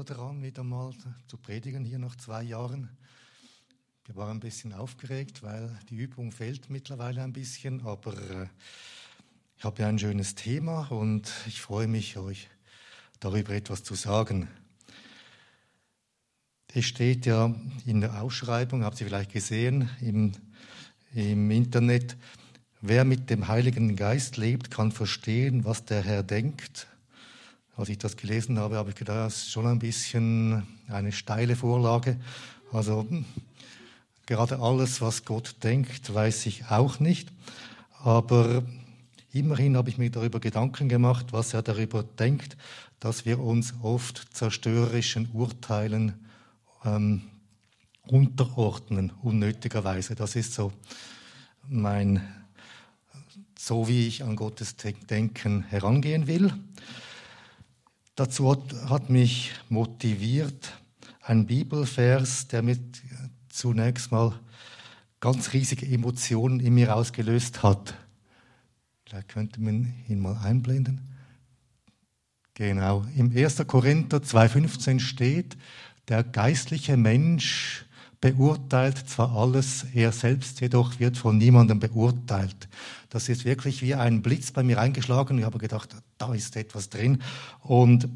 daran, 0.00 0.42
wieder 0.42 0.64
mal 0.64 0.94
zu 1.26 1.36
predigen 1.36 1.84
hier 1.84 1.98
nach 1.98 2.16
zwei 2.16 2.42
Jahren. 2.42 2.88
Wir 4.06 4.16
waren 4.16 4.38
ein 4.38 4.40
bisschen 4.40 4.72
aufgeregt, 4.72 5.42
weil 5.42 5.78
die 5.90 5.96
Übung 5.96 6.32
fehlt 6.32 6.70
mittlerweile 6.70 7.22
ein 7.22 7.34
bisschen, 7.34 7.82
aber 7.82 8.14
äh, 8.14 8.46
ich 9.58 9.64
habe 9.64 9.82
ja 9.82 9.88
ein 9.88 9.98
schönes 9.98 10.34
Thema 10.34 10.90
und 10.90 11.30
ich 11.46 11.60
freue 11.60 11.88
mich, 11.88 12.16
euch 12.16 12.48
darüber 13.20 13.52
etwas 13.52 13.84
zu 13.84 13.94
sagen. 13.94 14.48
Es 16.72 16.86
steht 16.86 17.26
ja 17.26 17.54
in 17.84 18.00
der 18.00 18.22
Ausschreibung, 18.22 18.84
habt 18.84 18.98
ihr 19.00 19.06
vielleicht 19.06 19.32
gesehen, 19.32 19.90
im, 20.00 20.32
im 21.12 21.50
Internet, 21.50 22.16
wer 22.80 23.04
mit 23.04 23.28
dem 23.28 23.46
Heiligen 23.46 23.94
Geist 23.94 24.38
lebt, 24.38 24.70
kann 24.70 24.90
verstehen, 24.90 25.66
was 25.66 25.84
der 25.84 26.02
Herr 26.02 26.22
denkt 26.22 26.88
als 27.76 27.88
ich 27.88 27.98
das 27.98 28.16
gelesen 28.16 28.58
habe, 28.58 28.76
habe 28.76 28.90
ich 28.90 28.96
gedacht, 28.96 29.26
das 29.26 29.36
ist 29.36 29.50
schon 29.50 29.66
ein 29.66 29.78
bisschen 29.78 30.66
eine 30.88 31.12
steile 31.12 31.56
Vorlage. 31.56 32.18
Also 32.72 33.06
gerade 34.26 34.58
alles, 34.58 35.00
was 35.00 35.24
Gott 35.24 35.56
denkt, 35.62 36.12
weiß 36.12 36.46
ich 36.46 36.66
auch 36.66 37.00
nicht. 37.00 37.32
Aber 38.02 38.62
immerhin 39.32 39.76
habe 39.76 39.88
ich 39.88 39.98
mir 39.98 40.10
darüber 40.10 40.40
Gedanken 40.40 40.88
gemacht, 40.88 41.26
was 41.30 41.54
er 41.54 41.62
darüber 41.62 42.02
denkt, 42.02 42.56
dass 43.00 43.24
wir 43.24 43.40
uns 43.40 43.74
oft 43.82 44.28
zerstörerischen 44.32 45.30
Urteilen 45.32 46.14
ähm, 46.84 47.22
unterordnen, 48.06 49.12
unnötigerweise. 49.22 50.14
Das 50.14 50.36
ist 50.36 50.54
so 50.54 50.72
mein, 51.68 52.22
so 53.58 53.88
wie 53.88 54.06
ich 54.06 54.22
an 54.24 54.36
Gottes 54.36 54.76
Denken 54.76 55.62
herangehen 55.62 56.26
will. 56.26 56.52
Dazu 58.14 58.54
hat, 58.90 59.08
mich 59.08 59.52
motiviert 59.70 60.78
ein 61.22 61.46
Bibelvers, 61.46 62.46
der 62.48 62.62
mir 62.62 62.78
zunächst 63.48 64.12
mal 64.12 64.38
ganz 65.18 65.52
riesige 65.54 65.86
Emotionen 65.86 66.60
in 66.60 66.74
mir 66.74 66.94
ausgelöst 66.94 67.62
hat. 67.62 67.94
Vielleicht 69.06 69.28
könnte 69.28 69.60
man 69.62 69.94
ihn 70.08 70.20
mal 70.20 70.36
einblenden. 70.36 71.00
Genau. 72.54 73.06
Im 73.16 73.34
1. 73.34 73.66
Korinther 73.66 74.18
2,15 74.18 75.00
steht, 75.00 75.56
der 76.08 76.22
geistliche 76.22 76.98
Mensch 76.98 77.86
beurteilt 78.22 78.96
zwar 79.08 79.36
alles, 79.36 79.84
er 79.92 80.12
selbst 80.12 80.60
jedoch 80.60 81.00
wird 81.00 81.18
von 81.18 81.36
niemandem 81.36 81.80
beurteilt. 81.80 82.68
Das 83.10 83.28
ist 83.28 83.44
wirklich 83.44 83.82
wie 83.82 83.96
ein 83.96 84.22
Blitz 84.22 84.52
bei 84.52 84.62
mir 84.62 84.80
eingeschlagen. 84.80 85.38
Ich 85.38 85.44
habe 85.44 85.58
gedacht, 85.58 85.96
da 86.18 86.32
ist 86.32 86.56
etwas 86.56 86.88
drin. 86.88 87.20
Und 87.60 88.08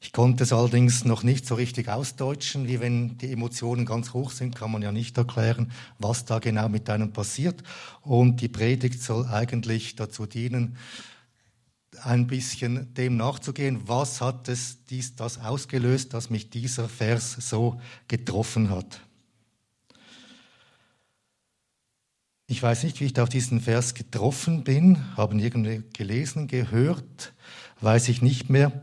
ich 0.00 0.12
konnte 0.12 0.42
es 0.42 0.52
allerdings 0.52 1.04
noch 1.04 1.22
nicht 1.22 1.46
so 1.46 1.54
richtig 1.54 1.88
ausdeutschen, 1.88 2.66
wie 2.66 2.80
wenn 2.80 3.16
die 3.18 3.30
Emotionen 3.30 3.86
ganz 3.86 4.12
hoch 4.12 4.32
sind, 4.32 4.56
kann 4.56 4.72
man 4.72 4.82
ja 4.82 4.90
nicht 4.90 5.16
erklären, 5.16 5.70
was 6.00 6.24
da 6.24 6.40
genau 6.40 6.68
mit 6.68 6.90
einem 6.90 7.12
passiert. 7.12 7.62
Und 8.00 8.40
die 8.40 8.48
Predigt 8.48 9.00
soll 9.00 9.24
eigentlich 9.26 9.94
dazu 9.94 10.26
dienen, 10.26 10.76
ein 12.02 12.26
bisschen 12.26 12.92
dem 12.94 13.16
nachzugehen, 13.16 13.86
was 13.86 14.20
hat 14.20 14.48
es 14.48 14.84
dies, 14.86 15.14
das 15.14 15.38
ausgelöst, 15.38 16.14
dass 16.14 16.30
mich 16.30 16.50
dieser 16.50 16.88
Vers 16.88 17.36
so 17.38 17.80
getroffen 18.08 18.70
hat. 18.70 19.00
Ich 22.46 22.62
weiß 22.62 22.84
nicht, 22.84 23.00
wie 23.00 23.06
ich 23.06 23.18
auf 23.18 23.28
diesen 23.28 23.60
Vers 23.60 23.94
getroffen 23.94 24.64
bin, 24.64 25.16
haben 25.16 25.38
irgendwie 25.38 25.82
gelesen, 25.92 26.48
gehört, 26.48 27.32
weiß 27.80 28.08
ich 28.08 28.20
nicht 28.20 28.50
mehr. 28.50 28.82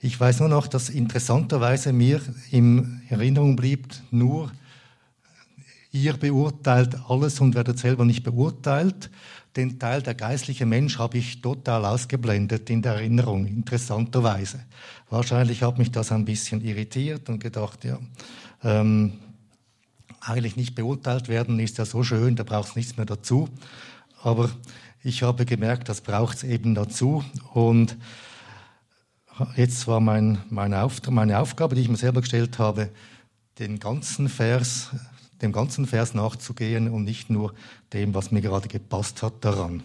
Ich 0.00 0.18
weiß 0.18 0.40
nur 0.40 0.48
noch, 0.48 0.66
dass 0.66 0.90
interessanterweise 0.90 1.92
mir 1.92 2.20
in 2.50 3.02
Erinnerung 3.08 3.56
blieb, 3.56 3.88
nur 4.10 4.52
ihr 5.92 6.14
beurteilt 6.14 6.96
alles 7.08 7.40
und 7.40 7.54
werdet 7.54 7.78
selber 7.78 8.04
nicht 8.04 8.22
beurteilt 8.22 9.10
den 9.56 9.78
Teil 9.78 10.02
der 10.02 10.14
geistliche 10.14 10.66
Mensch 10.66 10.98
habe 10.98 11.18
ich 11.18 11.40
total 11.40 11.84
ausgeblendet 11.84 12.70
in 12.70 12.82
der 12.82 12.94
Erinnerung, 12.94 13.46
interessanterweise. 13.46 14.60
Wahrscheinlich 15.10 15.62
hat 15.62 15.78
mich 15.78 15.92
das 15.92 16.10
ein 16.10 16.24
bisschen 16.24 16.60
irritiert 16.60 17.28
und 17.28 17.38
gedacht, 17.38 17.84
ja, 17.84 17.98
ähm, 18.62 19.12
eigentlich 20.20 20.56
nicht 20.56 20.74
beurteilt 20.74 21.28
werden 21.28 21.58
ist 21.60 21.78
ja 21.78 21.84
so 21.84 22.02
schön, 22.02 22.34
da 22.34 22.42
braucht 22.42 22.70
es 22.70 22.76
nichts 22.76 22.96
mehr 22.96 23.06
dazu. 23.06 23.48
Aber 24.22 24.50
ich 25.02 25.22
habe 25.22 25.44
gemerkt, 25.44 25.88
das 25.88 26.00
braucht 26.00 26.38
es 26.38 26.44
eben 26.44 26.74
dazu. 26.74 27.22
Und 27.52 27.96
jetzt 29.54 29.86
war 29.86 30.00
mein, 30.00 30.38
meine, 30.48 30.82
Auftrag, 30.82 31.12
meine 31.12 31.38
Aufgabe, 31.38 31.74
die 31.74 31.82
ich 31.82 31.88
mir 31.88 31.96
selber 31.96 32.22
gestellt 32.22 32.58
habe, 32.58 32.88
den 33.58 33.78
ganzen 33.78 34.28
Vers 34.28 34.90
dem 35.42 35.52
ganzen 35.52 35.86
Vers 35.86 36.14
nachzugehen 36.14 36.88
und 36.88 37.04
nicht 37.04 37.30
nur 37.30 37.54
dem, 37.92 38.14
was 38.14 38.30
mir 38.30 38.40
gerade 38.40 38.68
gepasst 38.68 39.22
hat 39.22 39.44
daran. 39.44 39.82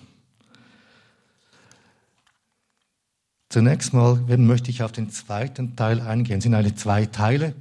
Zunächst 3.49 3.93
mal 3.93 4.15
möchte 4.37 4.69
ich 4.69 4.83
auf 4.83 4.91
den 4.91 5.09
zweiten 5.09 5.75
Teil 5.75 6.01
eingehen. 6.01 6.37
Es 6.37 6.43
sind 6.43 6.53
eine 6.53 6.75
zwei 6.75 7.07
Teile. 7.07 7.55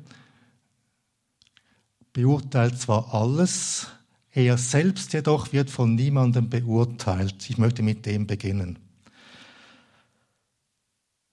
Beurteilt 2.12 2.78
zwar 2.78 3.14
alles, 3.14 3.88
er 4.32 4.58
selbst 4.58 5.14
jedoch 5.14 5.52
wird 5.52 5.70
von 5.70 5.94
niemandem 5.94 6.50
beurteilt. 6.50 7.48
Ich 7.48 7.56
möchte 7.56 7.82
mit 7.82 8.04
dem 8.04 8.26
beginnen. 8.26 8.78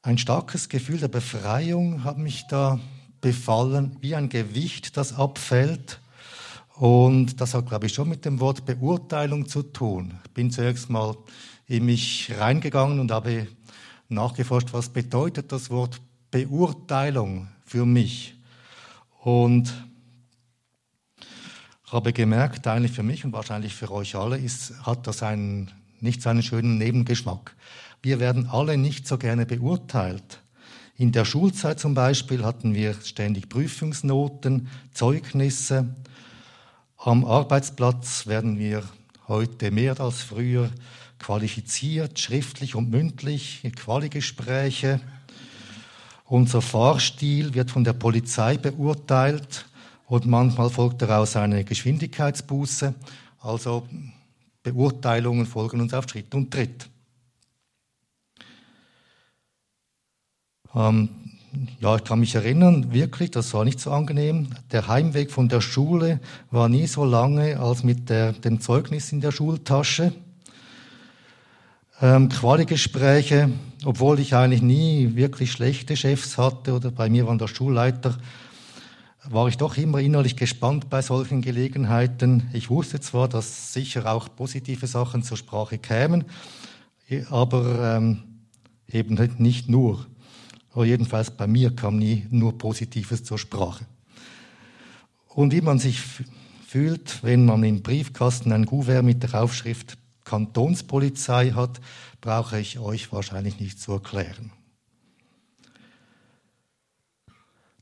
Ein 0.01 0.17
starkes 0.17 0.69
Gefühl 0.69 0.99
der 0.99 1.07
Befreiung 1.09 2.03
hat 2.03 2.17
mich 2.17 2.45
da 2.47 2.79
befallen, 3.19 3.97
wie 4.01 4.15
ein 4.15 4.29
Gewicht, 4.29 4.95
das 4.97 5.13
abfällt 5.13 5.99
und 6.75 7.39
das 7.39 7.53
hat, 7.53 7.67
glaube 7.67 7.85
ich, 7.85 7.93
schon 7.93 8.09
mit 8.09 8.25
dem 8.25 8.39
Wort 8.39 8.65
Beurteilung 8.65 9.47
zu 9.47 9.63
tun. 9.63 10.19
Ich 10.25 10.31
bin 10.31 10.51
zuerst 10.51 10.89
mal 10.89 11.15
in 11.67 11.85
mich 11.85 12.31
reingegangen 12.37 12.99
und 12.99 13.11
habe 13.11 13.47
nachgeforscht, 14.09 14.73
was 14.73 14.89
bedeutet 14.89 15.51
das 15.51 15.69
Wort 15.69 16.01
Beurteilung 16.31 17.47
für 17.65 17.85
mich. 17.85 18.35
Und 19.23 19.73
habe 21.85 22.11
gemerkt, 22.11 22.67
eigentlich 22.67 22.91
für 22.91 23.03
mich 23.03 23.23
und 23.23 23.31
wahrscheinlich 23.31 23.73
für 23.73 23.89
euch 23.89 24.15
alle, 24.15 24.37
ist, 24.37 24.73
hat 24.85 25.07
das 25.07 25.23
einen, 25.23 25.71
nicht 26.01 26.21
so 26.21 26.29
einen 26.29 26.43
schönen 26.43 26.77
Nebengeschmack. 26.77 27.55
Wir 28.01 28.19
werden 28.19 28.49
alle 28.49 28.77
nicht 28.77 29.07
so 29.07 29.17
gerne 29.17 29.45
beurteilt. 29.45 30.41
In 30.97 31.13
der 31.13 31.25
Schulzeit 31.25 31.79
zum 31.79 31.93
Beispiel 31.93 32.43
hatten 32.43 32.73
wir 32.73 32.95
ständig 32.95 33.49
Prüfungsnoten, 33.49 34.67
Zeugnisse, 34.93 35.95
am 37.05 37.23
Arbeitsplatz 37.23 38.25
werden 38.25 38.57
wir 38.57 38.83
heute 39.27 39.69
mehr 39.69 39.99
als 39.99 40.23
früher 40.23 40.71
qualifiziert, 41.19 42.19
schriftlich 42.19 42.73
und 42.73 42.89
mündlich, 42.89 43.59
in 43.63 43.75
Qualigespräche. 43.75 44.99
Unser 46.25 46.63
Fahrstil 46.63 47.53
wird 47.53 47.69
von 47.69 47.83
der 47.83 47.93
Polizei 47.93 48.57
beurteilt 48.57 49.67
und 50.07 50.25
manchmal 50.25 50.71
folgt 50.71 51.03
daraus 51.03 51.35
eine 51.35 51.63
Geschwindigkeitsbuße. 51.63 52.95
Also 53.39 53.87
Beurteilungen 54.63 55.45
folgen 55.45 55.81
uns 55.81 55.93
auf 55.93 56.09
Schritt 56.09 56.33
und 56.33 56.49
Tritt. 56.49 56.89
Ähm, 60.73 61.09
ja, 61.79 61.95
ich 61.95 62.03
kann 62.03 62.19
mich 62.19 62.35
erinnern, 62.35 62.93
wirklich, 62.93 63.31
das 63.31 63.53
war 63.53 63.65
nicht 63.65 63.79
so 63.79 63.91
angenehm. 63.91 64.47
Der 64.71 64.87
Heimweg 64.87 65.31
von 65.31 65.47
der 65.49 65.61
Schule 65.61 66.19
war 66.51 66.69
nie 66.69 66.87
so 66.87 67.05
lange 67.05 67.59
als 67.59 67.83
mit 67.83 68.09
der, 68.09 68.33
dem 68.33 68.61
Zeugnis 68.61 69.11
in 69.11 69.21
der 69.21 69.31
Schultasche. 69.31 70.13
Ähm, 72.01 72.29
Quali-Gespräche, 72.29 73.49
obwohl 73.85 74.19
ich 74.19 74.35
eigentlich 74.35 74.61
nie 74.61 75.15
wirklich 75.15 75.51
schlechte 75.51 75.95
Chefs 75.95 76.37
hatte 76.37 76.73
oder 76.73 76.91
bei 76.91 77.09
mir 77.09 77.25
war 77.27 77.37
der 77.37 77.47
Schulleiter, 77.47 78.17
war 79.23 79.47
ich 79.47 79.57
doch 79.57 79.77
immer 79.77 79.99
innerlich 79.99 80.35
gespannt 80.35 80.89
bei 80.89 81.01
solchen 81.01 81.41
Gelegenheiten. 81.41 82.49
Ich 82.53 82.69
wusste 82.69 82.99
zwar, 82.99 83.27
dass 83.27 83.73
sicher 83.73 84.11
auch 84.11 84.27
positive 84.35 84.87
Sachen 84.87 85.23
zur 85.23 85.37
Sprache 85.37 85.77
kämen, 85.77 86.25
aber 87.29 87.95
ähm, 87.97 88.23
eben 88.91 89.17
nicht 89.37 89.69
nur. 89.69 90.05
Aber 90.75 90.83
jedenfalls 90.83 91.31
bei 91.31 91.47
mir 91.47 91.73
kam 91.73 91.95
nie 91.95 92.27
nur 92.31 92.57
Positives 92.57 93.23
zur 93.23 93.39
Sprache. 93.39 93.85
Und 95.29 95.53
wie 95.53 95.61
man 95.61 95.79
sich 95.79 96.01
fühlt, 96.67 97.23
wenn 97.23 97.45
man 97.45 97.63
im 97.63 97.81
Briefkasten 97.81 98.51
ein 98.51 98.65
Kuvert 98.65 99.05
mit 99.05 99.23
der 99.23 99.41
Aufschrift 99.41 99.97
Kantonspolizei 100.25 101.51
hat, 101.51 101.79
brauche 102.19 102.59
ich 102.59 102.77
euch 102.77 103.13
wahrscheinlich 103.13 103.57
nicht 103.57 103.79
zu 103.79 103.93
erklären. 103.93 104.51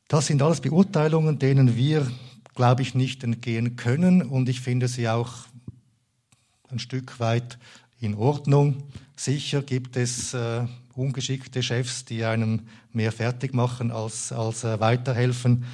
Das 0.08 0.28
sind 0.28 0.44
alles 0.44 0.62
Beurteilungen, 0.62 1.40
denen 1.40 1.76
wir, 1.76 2.12
glaube 2.54 2.84
ich, 2.84 2.94
nicht 2.94 3.24
entgehen 3.24 3.76
können 3.76 4.22
und 4.22 4.50
ich 4.50 4.62
finde 4.62 4.88
sie 4.88 5.10
auch 5.10 5.34
ein 6.70 6.78
Stück 6.78 7.20
weit 7.20 7.58
in 8.00 8.14
Ordnung. 8.14 8.84
Sicher 9.16 9.64
gibt 9.64 9.98
es 9.98 10.36
äh, 10.36 10.68
ungeschickte 10.96 11.64
Chefs, 11.64 12.06
die 12.06 12.24
einem 12.24 12.68
mehr 12.92 13.12
fertig 13.12 13.54
machen 13.54 13.92
als, 13.92 14.32
als 14.32 14.64
äh, 14.64 14.80
weiterhelfen. 14.80 15.66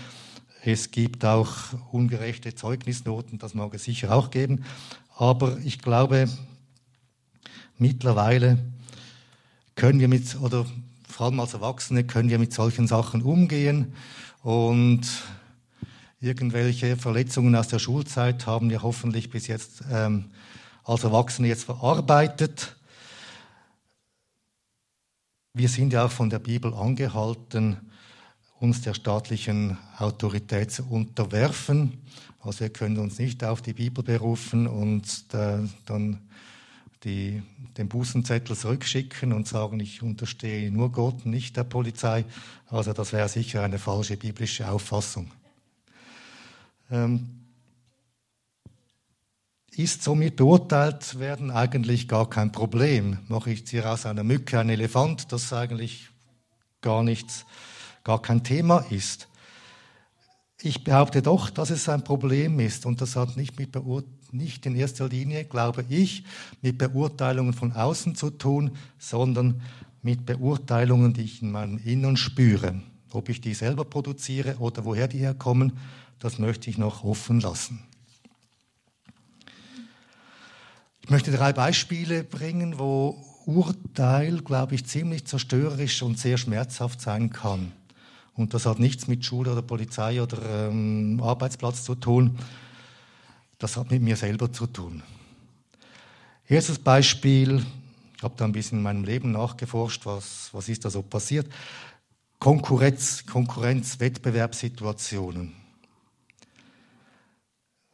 Es 0.63 0.91
gibt 0.91 1.23
auch 1.25 1.53
ungerechte 1.91 2.53
Zeugnisnoten, 2.53 3.39
das 3.39 3.53
mag 3.53 3.73
es 3.73 3.85
sicher 3.85 4.13
auch 4.13 4.29
geben. 4.31 4.65
Aber 5.15 5.57
ich 5.59 5.79
glaube, 5.79 6.29
mittlerweile 7.77 8.59
können 9.75 9.99
wir 9.99 10.07
mit, 10.07 10.39
oder 10.41 10.65
vor 11.07 11.27
allem 11.27 11.39
als 11.39 11.53
Erwachsene, 11.53 12.03
können 12.03 12.29
wir 12.29 12.39
mit 12.39 12.53
solchen 12.53 12.87
Sachen 12.87 13.21
umgehen. 13.21 13.93
Und 14.43 15.01
irgendwelche 16.21 16.97
Verletzungen 16.97 17.55
aus 17.55 17.67
der 17.67 17.79
Schulzeit 17.79 18.45
haben 18.45 18.69
wir 18.69 18.83
hoffentlich 18.83 19.29
bis 19.29 19.47
jetzt 19.47 19.83
ähm, 19.91 20.25
als 20.83 21.03
Erwachsene 21.03 21.47
jetzt 21.47 21.65
verarbeitet. 21.65 22.75
Wir 25.59 25.67
sind 25.67 25.91
ja 25.91 26.05
auch 26.05 26.11
von 26.11 26.29
der 26.29 26.39
Bibel 26.39 26.73
angehalten, 26.73 27.75
uns 28.61 28.81
der 28.81 28.93
staatlichen 28.93 29.77
Autorität 29.97 30.71
zu 30.71 30.89
unterwerfen. 30.89 31.97
Also 32.39 32.61
wir 32.61 32.69
können 32.69 32.97
uns 32.97 33.19
nicht 33.19 33.43
auf 33.43 33.61
die 33.61 33.73
Bibel 33.73 34.01
berufen 34.01 34.67
und 34.67 35.25
dann 35.33 36.21
die, 37.03 37.43
den 37.75 37.89
Bußenzettel 37.89 38.55
zurückschicken 38.55 39.33
und 39.33 39.49
sagen, 39.49 39.81
ich 39.81 40.01
unterstehe 40.01 40.71
nur 40.71 40.93
Gott, 40.93 41.25
nicht 41.25 41.57
der 41.57 41.65
Polizei. 41.65 42.23
Also 42.67 42.93
das 42.93 43.11
wäre 43.11 43.27
sicher 43.27 43.61
eine 43.61 43.79
falsche 43.79 44.15
biblische 44.15 44.71
Auffassung. 44.71 45.29
Ähm, 46.89 47.38
ist 49.75 50.03
somit 50.03 50.35
beurteilt 50.35 51.19
werden 51.19 51.51
eigentlich 51.51 52.07
gar 52.07 52.29
kein 52.29 52.51
Problem. 52.51 53.19
Mache 53.27 53.51
ich 53.51 53.63
hier 53.69 53.91
aus 53.91 54.05
einer 54.05 54.23
Mücke 54.23 54.59
einen 54.59 54.71
Elefant, 54.71 55.31
das 55.31 55.53
eigentlich 55.53 56.09
gar 56.81 57.03
nichts, 57.03 57.45
gar 58.03 58.21
kein 58.21 58.43
Thema 58.43 58.79
ist. 58.89 59.27
Ich 60.61 60.83
behaupte 60.83 61.21
doch, 61.21 61.49
dass 61.49 61.69
es 61.69 61.87
ein 61.87 62.03
Problem 62.03 62.59
ist 62.59 62.85
und 62.85 62.99
das 62.99 63.15
hat 63.15 63.37
nicht, 63.37 63.57
mit 63.57 63.77
nicht 64.31 64.65
in 64.65 64.75
erster 64.75 65.07
Linie, 65.07 65.45
glaube 65.45 65.85
ich, 65.87 66.25
mit 66.61 66.77
Beurteilungen 66.77 67.53
von 67.53 67.71
außen 67.71 68.15
zu 68.15 68.29
tun, 68.29 68.71
sondern 68.97 69.61
mit 70.01 70.25
Beurteilungen, 70.25 71.13
die 71.13 71.21
ich 71.21 71.41
in 71.41 71.51
meinem 71.51 71.77
Innern 71.77 72.17
spüre. 72.17 72.81
Ob 73.11 73.29
ich 73.29 73.41
die 73.41 73.53
selber 73.53 73.85
produziere 73.85 74.57
oder 74.57 74.85
woher 74.85 75.07
die 75.07 75.19
herkommen, 75.19 75.73
das 76.19 76.39
möchte 76.39 76.69
ich 76.69 76.77
noch 76.77 77.03
offen 77.03 77.39
lassen. 77.39 77.88
Ich 81.09 81.11
möchte 81.11 81.31
drei 81.31 81.53
Beispiele 81.53 82.23
bringen, 82.23 82.77
wo 82.77 83.17
Urteil, 83.47 84.41
glaube 84.41 84.75
ich, 84.75 84.85
ziemlich 84.85 85.25
zerstörerisch 85.25 86.03
und 86.03 86.19
sehr 86.19 86.37
schmerzhaft 86.37 87.01
sein 87.01 87.31
kann. 87.31 87.71
Und 88.35 88.53
das 88.53 88.67
hat 88.67 88.77
nichts 88.77 89.07
mit 89.07 89.25
Schule 89.25 89.53
oder 89.53 89.63
Polizei 89.63 90.21
oder 90.21 90.67
ähm, 90.69 91.19
Arbeitsplatz 91.19 91.83
zu 91.83 91.95
tun. 91.95 92.37
Das 93.57 93.75
hat 93.75 93.89
mit 93.89 94.03
mir 94.03 94.17
selber 94.17 94.53
zu 94.53 94.67
tun. 94.67 95.01
Erstes 96.47 96.77
Beispiel, 96.77 97.65
ich 98.15 98.21
habe 98.21 98.35
da 98.37 98.45
ein 98.45 98.51
bisschen 98.51 98.77
in 98.77 98.83
meinem 98.83 99.03
Leben 99.03 99.31
nachgeforscht, 99.31 100.05
was, 100.05 100.49
was 100.51 100.69
ist 100.69 100.85
da 100.85 100.91
so 100.91 101.01
passiert. 101.01 101.47
Konkurrenz, 102.37 103.25
Konkurrenz, 103.25 103.99
Wettbewerbssituationen. 103.99 105.55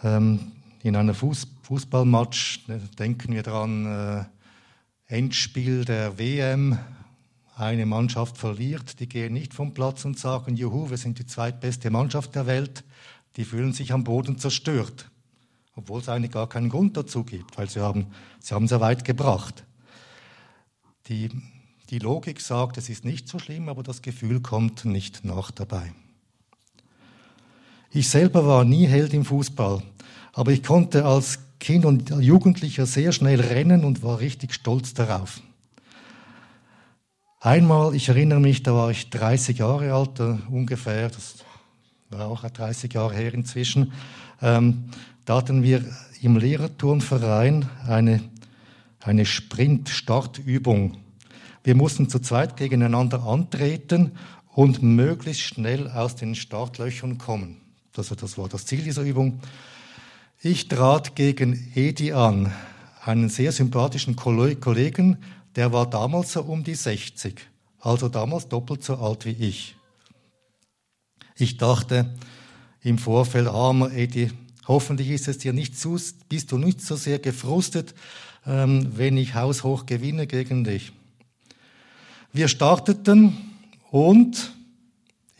Ähm, 0.04 0.52
in 0.84 0.98
einer 0.98 1.14
Fuß, 1.14 1.48
Fußballmatch 1.66 2.70
äh, 2.70 2.78
denken 3.00 3.34
wir 3.34 3.42
daran, 3.42 3.88
äh, 3.88 4.26
Endspiel 5.08 5.84
der 5.84 6.20
WM, 6.20 6.78
eine 7.56 7.88
Mannschaft 7.88 8.38
verliert, 8.38 9.00
die 9.00 9.10
gehen 9.10 9.34
nicht 9.34 9.56
vom 9.56 9.74
Platz 9.74 10.06
und 10.06 10.20
sagen, 10.20 10.56
juhu, 10.56 10.92
wir 10.92 10.98
sind 10.98 11.18
die 11.18 11.26
zweitbeste 11.26 11.90
Mannschaft 11.90 12.36
der 12.36 12.46
Welt, 12.46 12.84
die 13.36 13.46
fühlen 13.46 13.74
sich 13.74 13.94
am 13.94 14.04
Boden 14.04 14.38
zerstört, 14.38 15.10
obwohl 15.76 16.02
es 16.02 16.10
eigentlich 16.10 16.34
gar 16.34 16.48
keinen 16.48 16.70
Grund 16.70 16.98
dazu 16.98 17.24
gibt, 17.24 17.58
weil 17.58 17.68
sie 17.68 17.82
haben, 17.82 18.08
sie 18.40 18.54
haben 18.54 18.68
sehr 18.68 18.82
weit 18.82 19.04
gebracht. 19.04 19.64
Die, 21.08 21.30
die 21.90 22.00
Logik 22.00 22.42
sagt, 22.42 22.78
es 22.78 22.90
ist 22.90 23.06
nicht 23.06 23.28
so 23.28 23.40
schlimm, 23.40 23.70
aber 23.70 23.82
das 23.82 24.04
Gefühl 24.04 24.40
kommt 24.40 24.86
nicht 24.86 25.26
nach 25.26 25.50
dabei. 25.50 25.94
Ich 27.90 28.08
selber 28.08 28.46
war 28.46 28.66
nie 28.66 28.86
Held 28.86 29.16
im 29.16 29.26
Fußball. 29.26 29.82
Aber 30.34 30.52
ich 30.52 30.64
konnte 30.64 31.06
als 31.06 31.40
Kind 31.60 31.86
und 31.86 32.10
Jugendlicher 32.10 32.86
sehr 32.86 33.12
schnell 33.12 33.42
rennen 33.42 33.84
und 33.84 34.04
war 34.04 34.19
richtig 34.19 34.54
stolz 34.54 34.94
darauf. 34.94 35.42
Einmal, 37.40 37.94
ich 37.94 38.10
erinnere 38.10 38.40
mich, 38.40 38.63
da 38.63 38.74
war 38.74 38.90
ich 38.90 39.10
30 39.12 39.60
Jahre 39.60 39.94
alt, 39.94 40.19
äh, 40.19 40.38
ungefähr, 40.50 41.10
das 41.10 41.36
war 42.10 42.28
auch 42.28 42.44
30 42.44 42.94
Jahre 42.94 43.13
her 43.13 43.34
inzwischen, 43.34 43.94
ähm, 44.42 44.86
da 45.25 45.38
hatten 45.38 45.63
wir 45.63 45.84
im 46.22 46.38
Lehrerturnverein 46.38 47.69
eine, 47.88 48.22
eine 49.00 49.25
Sprint-Startübung. 49.25 50.98
Wir 51.63 51.75
mussten 51.75 52.10
zu 52.10 52.19
zweit 52.19 52.58
gegeneinander 52.58 53.24
antreten 53.24 54.12
und 54.54 54.81
möglichst 54.81 55.42
schnell 55.42 55.90
aus 55.90 56.16
den 56.16 56.36
Startlöchern 56.36 57.18
kommen. 57.18 57.58
Also 57.98 58.16
das 58.16 58.38
war 58.38 58.50
das 58.50 58.66
Ziel 58.66 58.84
dieser 58.84 59.04
Übung. 59.04 59.40
Ich 60.48 60.68
trat 60.68 61.16
gegen 61.16 61.72
Edi 61.74 62.12
an, 62.12 62.54
einen 63.04 63.30
sehr 63.30 63.52
sympathischen 63.52 64.16
Kollegen, 64.16 65.18
der 65.56 65.74
war 65.74 65.90
damals 65.90 66.34
so 66.34 66.44
um 66.44 66.64
die 66.64 66.76
60, 66.76 67.42
also 67.80 68.10
damals 68.10 68.48
doppelt 68.48 68.84
so 68.84 68.98
alt 68.98 69.26
wie 69.26 69.32
ich. 69.32 69.76
Ich 71.36 71.58
dachte 71.58 72.14
im 72.84 73.00
Vorfeld, 73.00 73.48
armer 73.48 73.92
Edi, 73.92 74.30
hoffentlich 74.68 75.10
ist 75.10 75.28
es 75.28 75.40
dir 75.40 75.52
nicht 75.52 75.80
zu, 75.80 76.00
bist 76.30 76.52
du 76.52 76.60
nicht 76.60 76.80
so 76.80 76.96
sehr 76.96 77.18
gefrustet, 77.18 77.96
ähm, 78.46 78.92
wenn 78.98 79.18
ich 79.18 79.34
haushoch 79.34 79.88
gewinne 79.88 80.28
gegen 80.28 80.64
dich. 80.64 80.92
Wir 82.34 82.50
starteten 82.50 83.36
und 83.90 84.54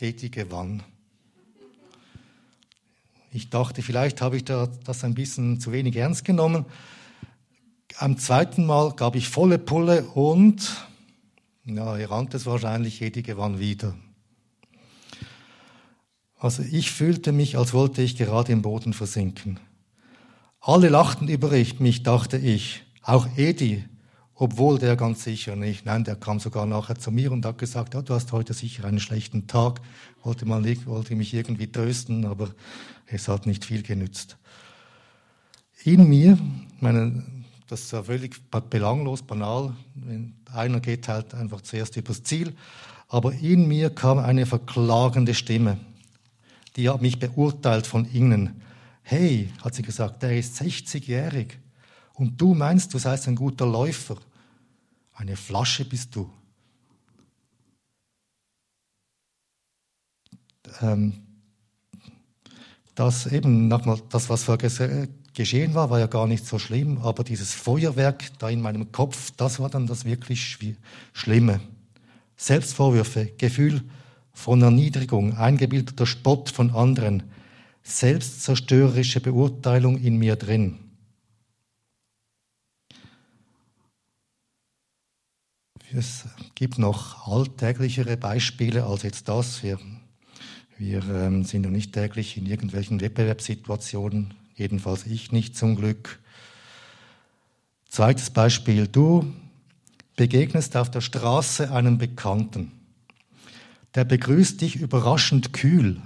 Edi 0.00 0.30
gewann. 0.30 0.82
Ich 3.36 3.50
dachte, 3.50 3.82
vielleicht 3.82 4.22
habe 4.22 4.38
ich 4.38 4.44
das 4.44 5.04
ein 5.04 5.12
bisschen 5.12 5.60
zu 5.60 5.70
wenig 5.70 5.94
ernst 5.94 6.24
genommen. 6.24 6.64
Am 7.98 8.16
zweiten 8.16 8.64
Mal 8.64 8.92
gab 8.92 9.14
ich 9.14 9.28
volle 9.28 9.58
Pulle 9.58 10.04
und, 10.04 10.86
ja, 11.66 11.98
ihr 11.98 12.10
ahnt 12.10 12.32
es 12.32 12.46
wahrscheinlich, 12.46 13.02
Edi 13.02 13.20
gewann 13.20 13.58
wieder. 13.58 13.94
Also 16.38 16.62
ich 16.62 16.90
fühlte 16.92 17.32
mich, 17.32 17.58
als 17.58 17.74
wollte 17.74 18.00
ich 18.00 18.16
gerade 18.16 18.52
im 18.52 18.62
Boden 18.62 18.94
versinken. 18.94 19.60
Alle 20.58 20.88
lachten 20.88 21.28
über 21.28 21.50
mich, 21.50 22.02
dachte 22.02 22.38
ich. 22.38 22.84
Auch 23.02 23.28
Edi, 23.36 23.84
obwohl 24.34 24.78
der 24.78 24.96
ganz 24.96 25.24
sicher 25.24 25.56
nicht. 25.56 25.84
Nein, 25.84 26.04
der 26.04 26.16
kam 26.16 26.40
sogar 26.40 26.64
nachher 26.64 26.98
zu 26.98 27.10
mir 27.10 27.32
und 27.32 27.44
hat 27.44 27.58
gesagt, 27.58 27.92
ja, 27.92 28.00
du 28.00 28.14
hast 28.14 28.32
heute 28.32 28.54
sicher 28.54 28.86
einen 28.86 29.00
schlechten 29.00 29.46
Tag. 29.46 29.82
Wollte, 30.22 30.46
mal, 30.46 30.64
wollte 30.86 31.14
mich 31.14 31.34
irgendwie 31.34 31.70
trösten, 31.70 32.24
aber 32.24 32.48
es 33.06 33.28
hat 33.28 33.46
nicht 33.46 33.64
viel 33.64 33.82
genützt. 33.82 34.36
In 35.84 36.08
mir, 36.08 36.38
meine, 36.80 37.24
das 37.68 37.82
ist 37.82 37.92
ja 37.92 38.02
völlig 38.02 38.40
belanglos, 38.70 39.22
banal, 39.22 39.74
einer 40.52 40.80
geht 40.80 41.08
halt 41.08 41.34
einfach 41.34 41.60
zuerst 41.60 41.96
übers 41.96 42.22
Ziel, 42.22 42.54
aber 43.08 43.32
in 43.34 43.68
mir 43.68 43.90
kam 43.90 44.18
eine 44.18 44.46
verklagende 44.46 45.34
Stimme, 45.34 45.78
die 46.76 46.88
hat 46.88 47.02
mich 47.02 47.18
beurteilt 47.18 47.86
von 47.86 48.04
innen. 48.06 48.60
Hey, 49.02 49.52
hat 49.62 49.74
sie 49.74 49.82
gesagt, 49.82 50.22
der 50.22 50.36
ist 50.36 50.60
60-jährig 50.60 51.58
und 52.14 52.40
du 52.40 52.54
meinst, 52.54 52.92
du 52.92 52.98
seist 52.98 53.28
ein 53.28 53.36
guter 53.36 53.66
Läufer. 53.66 54.16
Eine 55.14 55.36
Flasche 55.36 55.84
bist 55.84 56.14
du. 56.16 56.30
Ähm, 60.82 61.25
dass 62.96 63.26
eben 63.26 63.68
nochmal 63.68 64.00
das, 64.08 64.28
was 64.30 64.44
vorher 64.44 65.08
geschehen 65.34 65.74
war, 65.74 65.90
war 65.90 66.00
ja 66.00 66.06
gar 66.06 66.26
nicht 66.26 66.46
so 66.46 66.58
schlimm, 66.58 66.98
aber 66.98 67.22
dieses 67.22 67.54
Feuerwerk 67.54 68.24
da 68.38 68.48
in 68.48 68.62
meinem 68.62 68.90
Kopf, 68.90 69.30
das 69.36 69.60
war 69.60 69.68
dann 69.68 69.86
das 69.86 70.06
wirklich 70.06 70.58
Schlimme. 71.12 71.60
Selbstvorwürfe, 72.36 73.26
Gefühl 73.38 73.82
von 74.32 74.62
Erniedrigung, 74.62 75.36
eingebildeter 75.36 76.06
Spott 76.06 76.50
von 76.50 76.70
anderen, 76.70 77.22
selbstzerstörerische 77.82 79.20
Beurteilung 79.20 79.98
in 79.98 80.16
mir 80.16 80.36
drin. 80.36 80.78
Es 85.92 86.24
gibt 86.54 86.78
noch 86.78 87.28
alltäglichere 87.28 88.16
Beispiele 88.16 88.84
als 88.84 89.02
jetzt 89.02 89.28
das. 89.28 89.62
Wir 89.62 89.78
wir 90.78 91.02
ähm, 91.08 91.44
sind 91.44 91.62
noch 91.62 91.70
nicht 91.70 91.92
täglich 91.92 92.36
in 92.36 92.46
irgendwelchen 92.46 93.00
Wettbewerbssituationen, 93.00 94.34
jedenfalls 94.54 95.06
ich 95.06 95.32
nicht 95.32 95.56
zum 95.56 95.76
Glück. 95.76 96.18
Zweites 97.88 98.30
Beispiel. 98.30 98.86
Du 98.86 99.32
begegnest 100.16 100.76
auf 100.76 100.90
der 100.90 101.00
Straße 101.00 101.70
einem 101.72 101.96
Bekannten. 101.96 102.72
Der 103.94 104.04
begrüßt 104.04 104.60
dich 104.60 104.76
überraschend 104.76 105.54
kühl. 105.54 106.02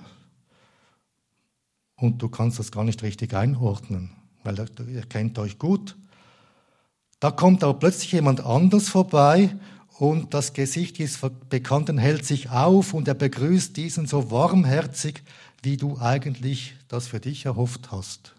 Und 1.96 2.22
du 2.22 2.28
kannst 2.28 2.58
das 2.58 2.70
gar 2.70 2.84
nicht 2.84 3.02
richtig 3.02 3.34
einordnen, 3.34 4.12
weil 4.44 4.58
er, 4.58 4.66
er 4.94 5.06
kennt 5.06 5.38
euch 5.38 5.58
gut. 5.58 5.96
Da 7.18 7.30
kommt 7.30 7.64
aber 7.64 7.74
plötzlich 7.74 8.12
jemand 8.12 8.40
anders 8.40 8.88
vorbei 8.88 9.50
und 10.00 10.33
das 10.33 10.54
Gesicht 10.54 10.99
des 10.99 11.19
Bekannten 11.50 11.99
hält 11.99 12.25
sich 12.25 12.49
auf 12.49 12.95
und 12.95 13.07
er 13.07 13.12
begrüßt 13.12 13.76
diesen 13.76 14.07
so 14.07 14.30
warmherzig, 14.30 15.23
wie 15.62 15.76
du 15.76 15.99
eigentlich 15.99 16.75
das 16.88 17.09
für 17.09 17.21
dich 17.21 17.45
erhofft 17.45 17.92
hast. 17.92 18.35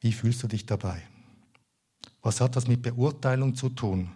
Wie 0.00 0.10
fühlst 0.10 0.42
du 0.42 0.48
dich 0.48 0.66
dabei? 0.66 1.00
Was 2.22 2.40
hat 2.40 2.56
das 2.56 2.66
mit 2.66 2.82
Beurteilung 2.82 3.54
zu 3.54 3.68
tun? 3.68 4.10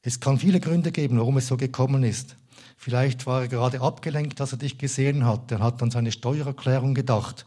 Es 0.00 0.20
kann 0.20 0.38
viele 0.38 0.60
Gründe 0.60 0.92
geben, 0.92 1.18
warum 1.18 1.38
es 1.38 1.48
so 1.48 1.56
gekommen 1.56 2.04
ist. 2.04 2.36
Vielleicht 2.76 3.26
war 3.26 3.42
er 3.42 3.48
gerade 3.48 3.80
abgelenkt, 3.80 4.38
dass 4.38 4.52
er 4.52 4.58
dich 4.58 4.78
gesehen 4.78 5.26
hat. 5.26 5.50
Er 5.50 5.58
hat 5.58 5.82
an 5.82 5.90
seine 5.90 6.12
Steuererklärung 6.12 6.94
gedacht. 6.94 7.46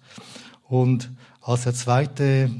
Und 0.68 1.10
als 1.40 1.64
der 1.64 1.74
zweite 1.74 2.52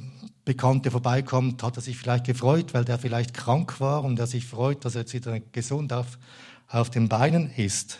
Bekannte 0.44 0.90
vorbeikommt, 0.90 1.62
hat 1.62 1.78
er 1.78 1.82
sich 1.82 1.98
vielleicht 1.98 2.26
gefreut, 2.26 2.74
weil 2.74 2.86
der 2.86 2.98
vielleicht 2.98 3.34
krank 3.34 3.80
war 3.80 4.04
und 4.04 4.18
er 4.20 4.28
sich 4.28 4.46
freut, 4.46 4.84
dass 4.86 4.96
er 4.96 5.02
jetzt 5.02 5.14
wieder 5.14 5.40
gesund 5.40 5.94
auf, 5.94 6.18
auf 6.68 6.90
den 6.90 7.10
Beinen 7.10 7.52
ist. 7.52 8.00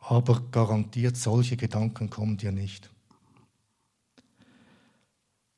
Aber 0.00 0.42
garantiert, 0.50 1.16
solche 1.16 1.56
Gedanken 1.56 2.10
kommen 2.10 2.36
dir 2.36 2.52
nicht. 2.52 2.90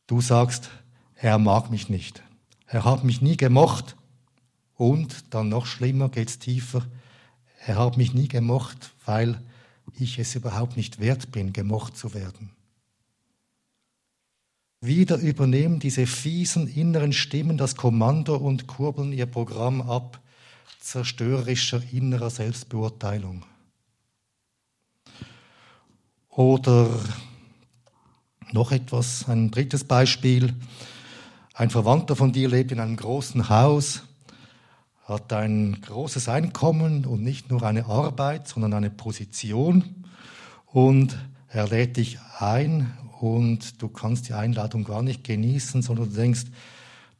Du 0.07 0.21
sagst, 0.21 0.71
er 1.17 1.39
mag 1.39 1.71
mich 1.71 1.89
nicht. 1.89 2.23
Er 2.67 2.85
hat 2.85 3.05
mich 3.05 3.21
nie 3.21 3.37
gemocht. 3.37 3.97
Und 4.75 5.35
dann 5.35 5.49
noch 5.49 5.67
schlimmer 5.67 6.09
geht's 6.09 6.39
tiefer. 6.39 6.87
Er 7.67 7.77
hat 7.77 7.97
mich 7.97 8.15
nie 8.15 8.29
gemocht, 8.29 8.95
weil 9.05 9.43
ich 9.99 10.19
es 10.19 10.35
überhaupt 10.35 10.77
nicht 10.77 11.01
wert 11.01 11.33
bin, 11.33 11.53
gemocht 11.53 11.97
zu 11.97 12.15
werden. 12.15 12.51
Wieder 14.81 15.17
übernehmen 15.17 15.81
diese 15.81 16.07
fiesen 16.07 16.69
inneren 16.69 17.13
Stimmen 17.13 17.59
das 17.59 17.75
Kommando 17.75 18.37
und 18.37 18.69
kurbeln 18.69 19.13
ihr 19.13 19.27
Programm 19.27 19.83
ab, 19.83 20.21
zerstörerischer 20.79 21.83
innerer 21.93 22.31
Selbstbeurteilung. 22.31 23.45
Oder 26.31 26.89
noch 28.53 28.71
etwas, 28.71 29.29
ein 29.29 29.51
drittes 29.51 29.83
Beispiel. 29.83 30.55
Ein 31.55 31.71
Verwandter 31.71 32.15
von 32.15 32.33
dir 32.33 32.49
lebt 32.49 32.71
in 32.71 32.79
einem 32.79 32.97
großen 32.97 33.49
Haus, 33.49 34.05
hat 35.05 35.33
ein 35.33 35.81
großes 35.81 36.29
Einkommen 36.29 37.05
und 37.05 37.25
nicht 37.25 37.51
nur 37.51 37.65
eine 37.65 37.87
Arbeit, 37.87 38.47
sondern 38.47 38.75
eine 38.75 38.91
Position. 38.91 40.05
Und 40.67 41.19
er 41.49 41.69
lädt 41.69 41.97
dich 41.97 42.19
ein 42.39 42.93
und 43.21 43.83
du 43.83 43.89
kannst 43.89 44.29
die 44.29 44.35
Einladung 44.35 44.85
gar 44.85 45.03
nicht 45.03 45.25
genießen, 45.25 45.83
sondern 45.83 46.11
du 46.11 46.17
denkst, 46.17 46.45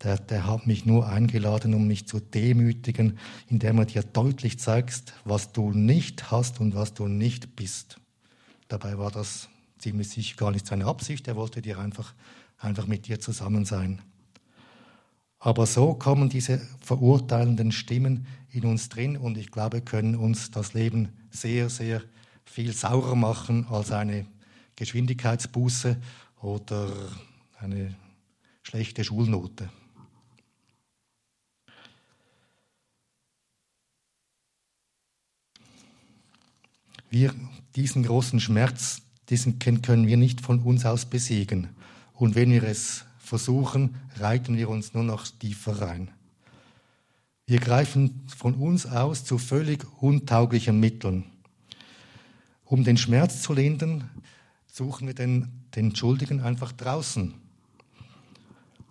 der, 0.03 0.17
der 0.17 0.47
hat 0.47 0.67
mich 0.67 0.87
nur 0.87 1.09
eingeladen, 1.09 1.75
um 1.75 1.87
mich 1.87 2.07
zu 2.07 2.21
demütigen, 2.21 3.19
indem 3.49 3.79
er 3.79 3.87
dir 3.87 4.03
deutlich 4.03 4.59
zeigst, 4.59 5.13
was 5.25 5.53
du 5.53 5.73
nicht 5.73 6.31
hast 6.31 6.61
und 6.61 6.75
was 6.75 6.95
du 6.95 7.09
nicht 7.09 7.57
bist. 7.57 7.99
Dabei 8.69 8.99
war 8.99 9.11
das 9.11 9.49
ziemlich 9.79 10.11
sicher 10.11 10.37
gar 10.37 10.51
nicht 10.53 10.67
seine 10.67 10.87
Absicht, 10.87 11.27
er 11.27 11.37
wollte 11.37 11.63
dir 11.63 11.79
einfach, 11.79 12.15
einfach 12.59 12.87
mit 12.87 13.09
dir 13.09 13.19
zusammen 13.19 13.65
sein. 13.65 14.03
Aber 15.41 15.67
so 15.67 15.95
kommen 15.95 16.29
diese 16.29 16.61
verurteilenden 16.81 17.73
Stimmen 17.73 18.27
in 18.51 18.65
uns 18.67 18.89
drin 18.89 19.17
und 19.17 19.39
ich 19.39 19.51
glaube, 19.51 19.81
können 19.81 20.17
uns 20.17 20.51
das 20.51 20.75
Leben 20.75 21.09
sehr, 21.31 21.71
sehr 21.71 22.03
viel 22.49 22.73
saurer 22.73 23.15
machen 23.15 23.67
als 23.71 23.93
eine 23.93 24.27
Geschwindigkeitsbuße 24.77 25.97
oder 26.41 26.93
eine 27.59 27.95
schlechte 28.63 29.05
Schulnote. 29.05 29.71
Wir, 37.11 37.35
diesen 37.75 38.03
großen 38.03 38.39
Schmerz, 38.41 39.03
diesen 39.31 39.59
können 39.59 40.07
wir 40.07 40.17
nicht 40.17 40.41
von 40.41 40.61
uns 40.61 40.85
aus 40.85 41.07
besiegen. 41.07 41.69
Und 42.13 42.35
wenn 42.35 42.51
wir 42.51 42.65
es 42.65 43.05
versuchen, 43.19 43.97
reiten 44.17 44.57
wir 44.57 44.69
uns 44.69 44.95
nur 44.95 45.05
noch 45.05 45.27
tiefer 45.27 45.81
rein. 45.81 46.11
Wir 47.47 47.61
greifen 47.61 48.27
von 48.37 48.55
uns 48.55 48.85
aus 48.85 49.25
zu 49.25 49.39
völlig 49.39 49.87
untauglichen 50.03 50.79
Mitteln. 50.79 51.25
Um 52.69 52.85
den 52.85 52.99
Schmerz 52.99 53.41
zu 53.41 53.55
lindern, 53.55 54.11
suchen 54.67 55.07
wir 55.07 55.15
den, 55.15 55.49
den 55.75 55.97
Schuldigen 55.97 56.41
einfach 56.43 56.71
draußen. 56.73 57.33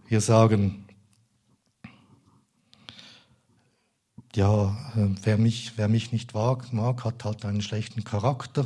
Wir 0.07 0.19
sagen, 0.19 0.87
ja, 4.35 4.75
äh, 4.95 5.09
wer 5.21 5.37
mich, 5.37 5.73
wer 5.75 5.89
mich 5.89 6.11
nicht 6.11 6.33
mag, 6.33 7.05
hat 7.05 7.23
halt 7.23 7.45
einen 7.45 7.61
schlechten 7.61 8.03
Charakter. 8.03 8.65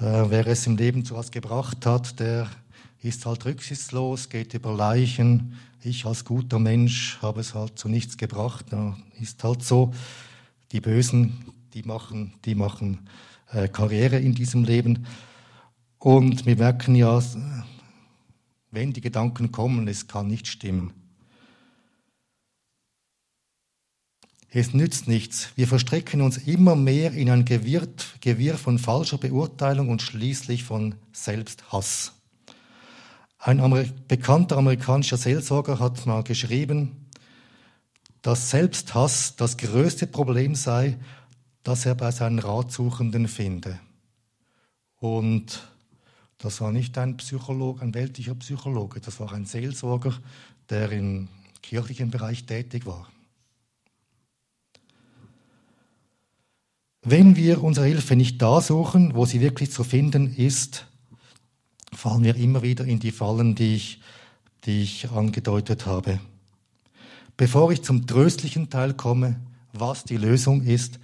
Äh, 0.00 0.24
wer 0.30 0.48
es 0.48 0.66
im 0.66 0.76
Leben 0.76 1.04
zu 1.04 1.14
was 1.14 1.30
gebracht 1.30 1.86
hat, 1.86 2.18
der 2.18 2.50
ist 3.02 3.24
halt 3.24 3.44
rücksichtslos, 3.44 4.30
geht 4.30 4.52
über 4.52 4.74
Leichen. 4.74 5.56
Ich 5.84 6.04
als 6.06 6.24
guter 6.24 6.58
Mensch 6.58 7.18
habe 7.22 7.40
es 7.40 7.54
halt 7.54 7.78
zu 7.78 7.88
nichts 7.88 8.16
gebracht. 8.16 8.66
Ist 9.20 9.44
halt 9.44 9.62
so. 9.62 9.94
Die 10.72 10.80
Bösen, 10.80 11.54
die 11.72 11.84
machen, 11.84 12.34
die 12.44 12.56
machen 12.56 13.08
Karriere 13.72 14.18
in 14.18 14.34
diesem 14.34 14.64
Leben. 14.64 15.06
Und 15.98 16.46
wir 16.46 16.56
merken 16.56 16.94
ja, 16.94 17.22
wenn 18.70 18.92
die 18.92 19.00
Gedanken 19.00 19.50
kommen, 19.52 19.88
es 19.88 20.06
kann 20.06 20.28
nicht 20.28 20.46
stimmen. 20.46 20.92
Es 24.50 24.72
nützt 24.72 25.08
nichts. 25.08 25.50
Wir 25.56 25.68
verstricken 25.68 26.22
uns 26.22 26.38
immer 26.38 26.74
mehr 26.74 27.12
in 27.12 27.30
ein 27.30 27.44
Gewirr, 27.44 27.86
Gewirr 28.20 28.56
von 28.56 28.78
falscher 28.78 29.18
Beurteilung 29.18 29.90
und 29.90 30.00
schließlich 30.00 30.64
von 30.64 30.94
Selbsthass. 31.12 32.12
Ein 33.38 33.60
Amer 33.60 33.84
bekannter 34.08 34.56
amerikanischer 34.56 35.18
Seelsorger 35.18 35.78
hat 35.78 36.06
mal 36.06 36.24
geschrieben, 36.24 37.08
dass 38.22 38.50
Selbsthass 38.50 39.36
das 39.36 39.58
größte 39.58 40.06
Problem 40.06 40.54
sei, 40.54 40.98
das 41.68 41.84
er 41.84 41.94
bei 41.94 42.10
seinen 42.10 42.38
Ratsuchenden 42.38 43.28
finde. 43.28 43.78
Und 45.00 45.68
das 46.38 46.62
war 46.62 46.72
nicht 46.72 46.96
ein 46.96 47.18
Psychologe, 47.18 47.82
ein 47.82 47.92
weltlicher 47.92 48.34
Psychologe, 48.36 49.00
das 49.00 49.20
war 49.20 49.34
ein 49.34 49.44
Seelsorger, 49.44 50.14
der 50.70 50.90
im 50.92 51.28
kirchlichen 51.62 52.10
Bereich 52.10 52.46
tätig 52.46 52.86
war. 52.86 53.06
Wenn 57.02 57.36
wir 57.36 57.62
unsere 57.62 57.84
Hilfe 57.84 58.16
nicht 58.16 58.40
da 58.40 58.62
suchen, 58.62 59.14
wo 59.14 59.26
sie 59.26 59.42
wirklich 59.42 59.70
zu 59.70 59.84
finden 59.84 60.34
ist, 60.34 60.86
fallen 61.92 62.24
wir 62.24 62.36
immer 62.36 62.62
wieder 62.62 62.86
in 62.86 62.98
die 62.98 63.12
Fallen, 63.12 63.54
die 63.54 63.74
ich, 63.74 64.00
die 64.64 64.84
ich 64.84 65.10
angedeutet 65.10 65.84
habe. 65.84 66.18
Bevor 67.36 67.70
ich 67.72 67.82
zum 67.82 68.06
tröstlichen 68.06 68.70
Teil 68.70 68.94
komme, 68.94 69.38
was 69.74 70.04
die 70.04 70.16
Lösung 70.16 70.62
ist, 70.62 70.98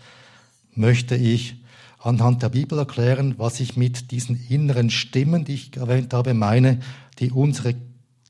möchte 0.76 1.16
ich 1.16 1.56
anhand 1.98 2.42
der 2.42 2.50
Bibel 2.50 2.78
erklären, 2.78 3.34
was 3.38 3.60
ich 3.60 3.76
mit 3.76 4.10
diesen 4.10 4.46
inneren 4.48 4.90
Stimmen, 4.90 5.44
die 5.44 5.54
ich 5.54 5.76
erwähnt 5.76 6.12
habe, 6.12 6.34
meine, 6.34 6.80
die, 7.18 7.30
unsere, 7.30 7.74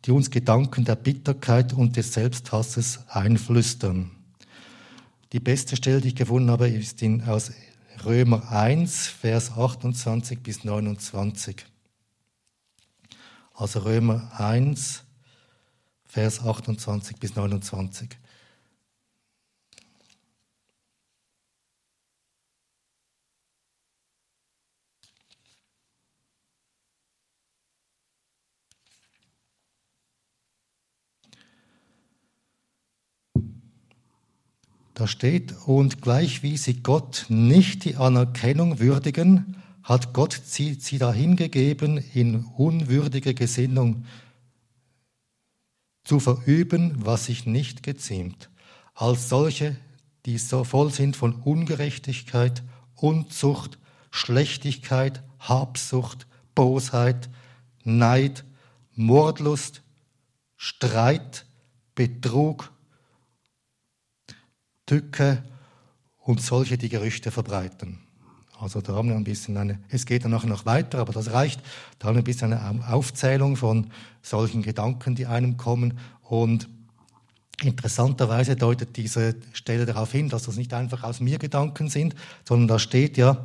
die 0.04 0.12
uns 0.12 0.30
Gedanken 0.30 0.84
der 0.84 0.96
Bitterkeit 0.96 1.72
und 1.72 1.96
des 1.96 2.12
Selbsthasses 2.12 3.00
einflüstern. 3.08 4.10
Die 5.32 5.40
beste 5.40 5.74
Stelle, 5.74 6.00
die 6.00 6.08
ich 6.08 6.14
gefunden 6.14 6.50
habe, 6.50 6.68
ist 6.68 7.02
in, 7.02 7.22
aus 7.22 7.50
Römer 8.04 8.52
1, 8.52 9.08
Vers 9.08 9.50
28 9.50 10.40
bis 10.40 10.64
29. 10.64 11.66
Also 13.54 13.80
Römer 13.80 14.30
1, 14.38 15.02
Vers 16.04 16.44
28 16.44 17.16
bis 17.16 17.34
29. 17.34 18.10
Da 34.94 35.08
steht, 35.08 35.52
und 35.66 36.02
gleich 36.02 36.44
wie 36.44 36.56
sie 36.56 36.82
Gott 36.82 37.26
nicht 37.28 37.84
die 37.84 37.96
Anerkennung 37.96 38.78
würdigen, 38.78 39.56
hat 39.82 40.14
Gott 40.14 40.40
sie, 40.44 40.74
sie 40.74 40.98
dahingegeben, 40.98 41.98
in 42.14 42.44
unwürdige 42.56 43.34
Gesinnung 43.34 44.04
zu 46.04 46.20
verüben, 46.20 46.94
was 47.04 47.26
sich 47.26 47.44
nicht 47.44 47.82
geziemt, 47.82 48.50
als 48.94 49.28
solche, 49.28 49.76
die 50.26 50.38
so 50.38 50.64
voll 50.64 50.92
sind 50.92 51.16
von 51.16 51.34
Ungerechtigkeit, 51.34 52.62
Unzucht, 52.94 53.78
Schlechtigkeit, 54.10 55.22
Habsucht, 55.40 56.26
Bosheit, 56.54 57.28
Neid, 57.82 58.44
Mordlust, 58.94 59.82
Streit, 60.56 61.46
Betrug, 61.94 62.72
Tücke 64.86 65.42
und 66.18 66.40
solche, 66.40 66.78
die 66.78 66.88
Gerüchte 66.88 67.30
verbreiten. 67.30 67.98
Also 68.60 68.80
da 68.80 68.94
haben 68.94 69.08
wir 69.08 69.16
ein 69.16 69.24
bisschen 69.24 69.56
eine, 69.56 69.80
es 69.88 70.06
geht 70.06 70.24
dann 70.24 70.30
nachher 70.30 70.48
noch 70.48 70.64
weiter, 70.64 70.98
aber 70.98 71.12
das 71.12 71.32
reicht. 71.32 71.60
Da 71.98 72.08
haben 72.08 72.14
wir 72.14 72.22
ein 72.22 72.24
bisschen 72.24 72.52
eine 72.52 72.92
Aufzählung 72.92 73.56
von 73.56 73.90
solchen 74.22 74.62
Gedanken, 74.62 75.14
die 75.14 75.26
einem 75.26 75.56
kommen. 75.56 75.98
Und 76.22 76.68
interessanterweise 77.62 78.56
deutet 78.56 78.96
diese 78.96 79.34
Stelle 79.52 79.86
darauf 79.86 80.12
hin, 80.12 80.28
dass 80.28 80.44
das 80.44 80.56
nicht 80.56 80.72
einfach 80.72 81.02
aus 81.02 81.20
mir 81.20 81.38
Gedanken 81.38 81.88
sind, 81.88 82.14
sondern 82.48 82.68
da 82.68 82.78
steht 82.78 83.16
ja, 83.16 83.44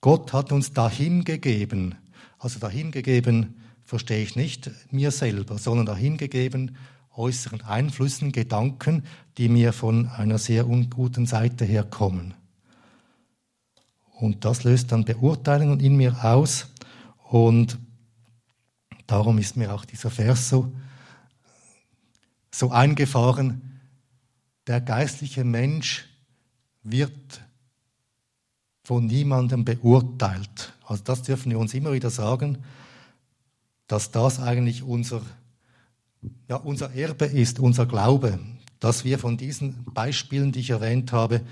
Gott 0.00 0.32
hat 0.32 0.52
uns 0.52 0.72
dahin 0.72 1.24
gegeben. 1.24 1.94
Also 2.38 2.58
dahin 2.58 2.90
gegeben 2.90 3.56
verstehe 3.84 4.22
ich 4.22 4.36
nicht 4.36 4.70
mir 4.90 5.10
selber, 5.10 5.58
sondern 5.58 5.86
dahin 5.86 6.16
gegeben 6.16 6.76
äußeren 7.16 7.62
Einflüssen, 7.62 8.32
Gedanken, 8.32 9.04
die 9.36 9.48
mir 9.48 9.72
von 9.72 10.08
einer 10.08 10.38
sehr 10.38 10.66
unguten 10.68 11.26
Seite 11.26 11.64
her 11.64 11.84
kommen. 11.84 12.34
Und 14.20 14.44
das 14.44 14.64
löst 14.64 14.92
dann 14.92 15.04
Beurteilungen 15.04 15.80
in 15.80 15.96
mir 15.96 16.24
aus. 16.24 16.68
Und 17.30 17.78
darum 19.06 19.38
ist 19.38 19.56
mir 19.56 19.72
auch 19.72 19.84
dieser 19.84 20.10
Vers 20.10 20.50
so, 20.50 20.72
so 22.50 22.70
eingefahren. 22.70 23.80
Der 24.66 24.80
geistliche 24.80 25.42
Mensch 25.44 26.06
wird 26.82 27.40
von 28.84 29.06
niemandem 29.06 29.64
beurteilt. 29.64 30.74
Also 30.84 31.02
das 31.04 31.22
dürfen 31.22 31.50
wir 31.50 31.58
uns 31.58 31.74
immer 31.74 31.92
wieder 31.92 32.10
sagen, 32.10 32.58
dass 33.86 34.10
das 34.10 34.40
eigentlich 34.40 34.82
unser, 34.82 35.22
ja, 36.48 36.56
unser 36.56 36.94
Erbe 36.94 37.26
ist, 37.26 37.60
unser 37.60 37.86
Glaube, 37.86 38.38
dass 38.78 39.04
wir 39.04 39.18
von 39.18 39.36
diesen 39.36 39.84
Beispielen, 39.92 40.52
die 40.52 40.60
ich 40.60 40.70
erwähnt 40.70 41.12
habe, 41.12 41.42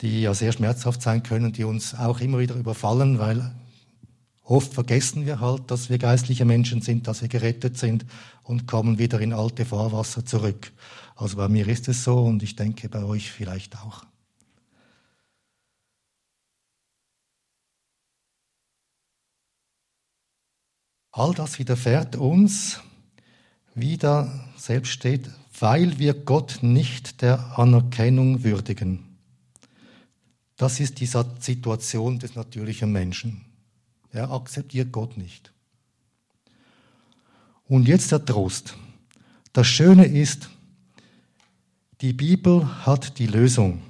die 0.00 0.22
ja 0.22 0.34
sehr 0.34 0.52
schmerzhaft 0.52 1.02
sein 1.02 1.22
können, 1.22 1.52
die 1.52 1.64
uns 1.64 1.94
auch 1.94 2.20
immer 2.20 2.38
wieder 2.38 2.54
überfallen, 2.54 3.18
weil 3.18 3.54
oft 4.42 4.74
vergessen 4.74 5.24
wir 5.24 5.40
halt, 5.40 5.70
dass 5.70 5.88
wir 5.88 5.98
geistliche 5.98 6.44
Menschen 6.44 6.82
sind, 6.82 7.06
dass 7.06 7.22
wir 7.22 7.28
gerettet 7.28 7.78
sind 7.78 8.04
und 8.42 8.66
kommen 8.66 8.98
wieder 8.98 9.20
in 9.20 9.32
alte 9.32 9.64
Fahrwasser 9.64 10.26
zurück. 10.26 10.72
Also 11.16 11.36
bei 11.36 11.48
mir 11.48 11.68
ist 11.68 11.88
es 11.88 12.04
so 12.04 12.18
und 12.24 12.42
ich 12.42 12.56
denke 12.56 12.88
bei 12.88 13.04
euch 13.04 13.30
vielleicht 13.30 13.76
auch. 13.78 14.04
All 21.12 21.32
das 21.32 21.60
widerfährt 21.60 22.16
uns, 22.16 22.80
wie 23.74 23.96
da 23.96 24.32
selbst 24.56 24.90
steht, 24.90 25.28
weil 25.58 25.98
wir 25.98 26.14
Gott 26.14 26.58
nicht 26.62 27.22
der 27.22 27.58
Anerkennung 27.58 28.44
würdigen. 28.44 29.16
Das 30.56 30.80
ist 30.80 31.00
die 31.00 31.06
Situation 31.06 32.18
des 32.18 32.34
natürlichen 32.34 32.92
Menschen. 32.92 33.44
Er 34.10 34.30
akzeptiert 34.30 34.92
Gott 34.92 35.16
nicht. 35.16 35.52
Und 37.66 37.88
jetzt 37.88 38.12
der 38.12 38.24
Trost. 38.24 38.76
Das 39.52 39.66
Schöne 39.66 40.06
ist, 40.06 40.50
die 42.00 42.12
Bibel 42.12 42.86
hat 42.86 43.18
die 43.18 43.26
Lösung. 43.26 43.82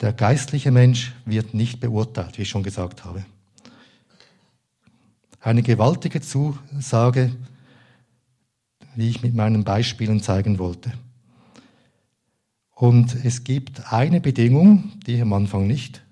Der 0.00 0.12
geistliche 0.12 0.70
Mensch 0.70 1.12
wird 1.24 1.54
nicht 1.54 1.80
beurteilt, 1.80 2.38
wie 2.38 2.42
ich 2.42 2.48
schon 2.48 2.62
gesagt 2.62 3.04
habe. 3.04 3.24
Eine 5.40 5.62
gewaltige 5.62 6.20
Zusage, 6.20 7.32
wie 8.96 9.08
ich 9.08 9.22
mit 9.22 9.34
meinen 9.34 9.64
Beispielen 9.64 10.20
zeigen 10.20 10.58
wollte. 10.58 10.92
Und 12.74 13.24
es 13.24 13.44
gibt 13.44 13.92
eine 13.92 14.20
Bedingung, 14.20 14.92
die 15.06 15.14
ich 15.14 15.22
am 15.22 15.32
Anfang 15.32 15.66
nicht 15.66 16.02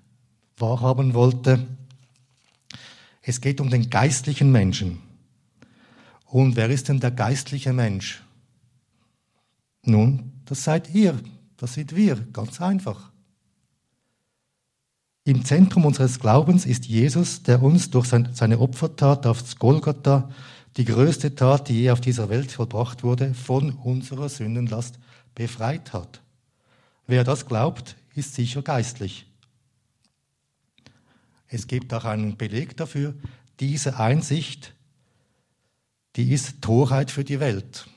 wahrhaben 0.57 1.13
wollte. 1.13 1.65
Es 3.21 3.41
geht 3.41 3.61
um 3.61 3.69
den 3.69 3.89
geistlichen 3.89 4.51
Menschen. 4.51 5.01
Und 6.25 6.55
wer 6.55 6.69
ist 6.69 6.89
denn 6.89 6.99
der 6.99 7.11
geistliche 7.11 7.73
Mensch? 7.73 8.21
Nun, 9.83 10.33
das 10.45 10.63
seid 10.63 10.93
ihr, 10.93 11.17
das 11.55 11.73
sind 11.73 11.95
wir, 11.95 12.15
ganz 12.33 12.61
einfach. 12.61 13.11
Im 15.27 15.43
Zentrum 15.43 15.83
unseres 15.83 16.21
Glaubens 16.21 16.65
ist 16.65 16.85
Jesus, 16.85 17.43
der 17.43 17.61
uns 17.61 17.89
durch 17.89 18.07
seine 18.07 18.59
Opfertat 18.59 19.27
aufs 19.27 19.57
Golgatha 19.57 20.29
die 20.77 20.85
größte 20.85 21.35
Tat, 21.35 21.67
die 21.67 21.81
je 21.81 21.91
auf 21.91 21.99
dieser 21.99 22.29
Welt 22.29 22.49
vollbracht 22.49 23.03
wurde, 23.03 23.33
von 23.33 23.71
unserer 23.71 24.29
Sündenlast 24.29 24.97
befreit 25.35 25.91
hat. 25.91 26.21
Wer 27.07 27.25
das 27.25 27.45
glaubt, 27.45 27.97
ist 28.15 28.35
sicher 28.35 28.61
geistlich. 28.61 29.25
Es 31.49 31.67
gibt 31.67 31.93
auch 31.93 32.05
einen 32.05 32.37
Beleg 32.37 32.77
dafür, 32.77 33.13
diese 33.59 33.99
Einsicht, 33.99 34.75
die 36.15 36.31
ist 36.31 36.61
Torheit 36.61 37.11
für 37.11 37.25
die 37.25 37.41
Welt. 37.41 37.89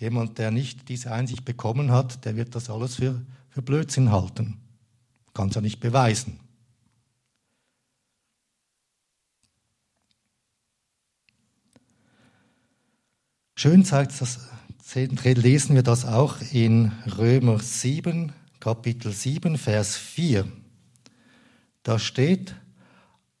Jemand, 0.00 0.38
der 0.38 0.50
nicht 0.50 0.88
diese 0.88 1.12
Einsicht 1.12 1.44
bekommen 1.44 1.92
hat, 1.92 2.24
der 2.24 2.36
wird 2.36 2.54
das 2.54 2.70
alles 2.70 2.94
für, 2.94 3.20
für 3.50 3.60
Blödsinn 3.60 4.10
halten. 4.10 4.62
Kann 5.38 5.50
es 5.50 5.54
ja 5.54 5.60
nicht 5.60 5.78
beweisen. 5.78 6.40
Schön 13.54 13.84
zeigt 13.84 14.20
das, 14.20 14.48
lesen 14.96 15.76
wir 15.76 15.84
das 15.84 16.04
auch 16.04 16.38
in 16.50 16.90
Römer 17.16 17.60
7, 17.60 18.32
Kapitel 18.58 19.12
7, 19.12 19.58
Vers 19.58 19.96
4. 19.96 20.50
Da 21.84 22.00
steht, 22.00 22.56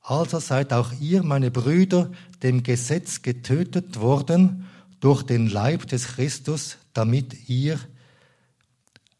also 0.00 0.38
seid 0.38 0.72
auch 0.72 0.92
ihr, 1.00 1.24
meine 1.24 1.50
Brüder, 1.50 2.12
dem 2.44 2.62
Gesetz 2.62 3.22
getötet 3.22 3.98
worden 3.98 4.68
durch 5.00 5.24
den 5.24 5.48
Leib 5.48 5.88
des 5.88 6.06
Christus, 6.06 6.78
damit 6.92 7.48
ihr 7.48 7.80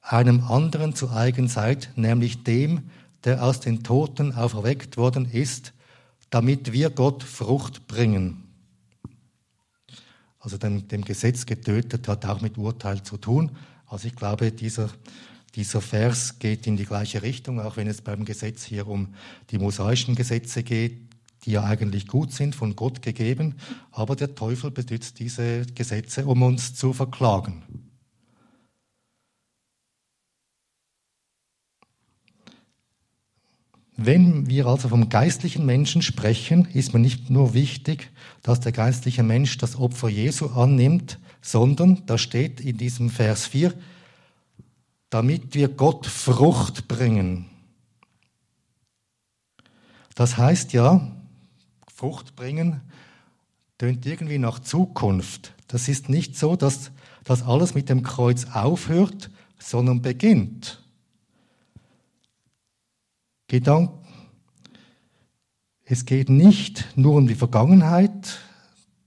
einem 0.08 0.42
anderen 0.44 0.94
zu 0.94 1.10
eigen 1.10 1.48
seid, 1.48 1.90
nämlich 1.96 2.44
dem, 2.44 2.90
der 3.24 3.42
aus 3.42 3.60
den 3.60 3.82
Toten 3.82 4.32
auferweckt 4.32 4.96
worden 4.96 5.30
ist, 5.30 5.72
damit 6.30 6.72
wir 6.72 6.90
Gott 6.90 7.22
Frucht 7.22 7.86
bringen 7.86 8.48
also 10.48 10.56
dem, 10.56 10.88
dem 10.88 11.04
Gesetz 11.04 11.44
getötet, 11.44 12.08
hat 12.08 12.24
auch 12.24 12.40
mit 12.40 12.56
Urteil 12.56 13.02
zu 13.02 13.18
tun. 13.18 13.50
Also 13.86 14.08
ich 14.08 14.16
glaube, 14.16 14.50
dieser, 14.50 14.88
dieser 15.54 15.82
Vers 15.82 16.38
geht 16.38 16.66
in 16.66 16.78
die 16.78 16.86
gleiche 16.86 17.22
Richtung, 17.22 17.60
auch 17.60 17.76
wenn 17.76 17.86
es 17.86 18.00
beim 18.00 18.24
Gesetz 18.24 18.64
hier 18.64 18.86
um 18.86 19.14
die 19.50 19.58
mosaischen 19.58 20.14
Gesetze 20.14 20.62
geht, 20.62 21.00
die 21.44 21.52
ja 21.52 21.64
eigentlich 21.64 22.06
gut 22.06 22.32
sind, 22.32 22.54
von 22.54 22.76
Gott 22.76 23.02
gegeben, 23.02 23.56
aber 23.92 24.16
der 24.16 24.34
Teufel 24.34 24.70
benutzt 24.70 25.18
diese 25.18 25.66
Gesetze, 25.66 26.24
um 26.24 26.42
uns 26.42 26.74
zu 26.74 26.92
verklagen. 26.92 27.87
Wenn 34.00 34.48
wir 34.48 34.66
also 34.66 34.88
vom 34.88 35.08
geistlichen 35.08 35.66
Menschen 35.66 36.02
sprechen, 36.02 36.68
ist 36.72 36.94
mir 36.94 37.00
nicht 37.00 37.30
nur 37.30 37.52
wichtig, 37.52 38.12
dass 38.42 38.60
der 38.60 38.70
geistliche 38.70 39.24
Mensch 39.24 39.58
das 39.58 39.74
Opfer 39.74 40.08
Jesu 40.08 40.46
annimmt, 40.46 41.18
sondern, 41.42 42.06
da 42.06 42.16
steht 42.16 42.60
in 42.60 42.76
diesem 42.76 43.10
Vers 43.10 43.48
4, 43.48 43.74
damit 45.10 45.52
wir 45.54 45.66
Gott 45.66 46.06
Frucht 46.06 46.86
bringen. 46.86 47.46
Das 50.14 50.36
heißt 50.36 50.72
ja, 50.72 51.10
Frucht 51.92 52.36
bringen 52.36 52.80
tönt 53.78 54.06
irgendwie 54.06 54.38
nach 54.38 54.60
Zukunft. 54.60 55.54
Das 55.66 55.88
ist 55.88 56.08
nicht 56.08 56.36
so, 56.36 56.54
dass 56.54 56.92
das 57.24 57.42
alles 57.42 57.74
mit 57.74 57.88
dem 57.88 58.04
Kreuz 58.04 58.46
aufhört, 58.52 59.30
sondern 59.58 60.02
beginnt. 60.02 60.82
Gedanken. 63.48 63.98
Es 65.84 66.04
geht 66.04 66.28
nicht 66.28 66.84
nur 66.96 67.16
um 67.16 67.26
die 67.26 67.34
Vergangenheit, 67.34 68.38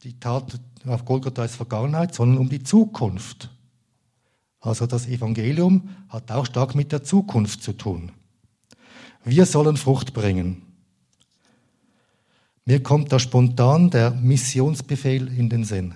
die 0.04 0.20
Tat 0.20 0.60
auf 0.88 1.06
Golgatha 1.06 1.46
ist 1.46 1.56
Vergangenheit, 1.56 2.16
sondern 2.16 2.40
um 2.40 2.50
die 2.50 2.64
Zukunft. 2.64 3.52
Also 4.60 4.88
das 4.88 5.08
Evangelium 5.08 5.90
hat 6.10 6.32
auch 6.32 6.48
stark 6.48 6.74
mit 6.74 6.92
der 6.92 7.04
Zukunft 7.04 7.62
zu 7.62 7.74
tun. 7.74 8.12
Wir 9.24 9.46
sollen 9.46 9.78
Frucht 9.78 10.14
bringen. 10.14 10.64
Mir 12.66 12.82
kommt 12.82 13.12
da 13.12 13.20
spontan 13.20 13.92
der 13.92 14.12
Missionsbefehl 14.12 15.28
in 15.28 15.50
den 15.50 15.64
Sinn. 15.64 15.96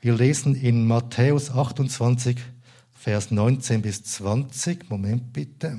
Wir 0.00 0.14
lesen 0.14 0.54
in 0.54 0.86
Matthäus 0.86 1.50
28, 1.50 2.36
Vers 2.92 3.32
19 3.32 3.82
bis 3.82 4.04
20. 4.04 4.90
Moment 4.90 5.32
bitte. 5.32 5.76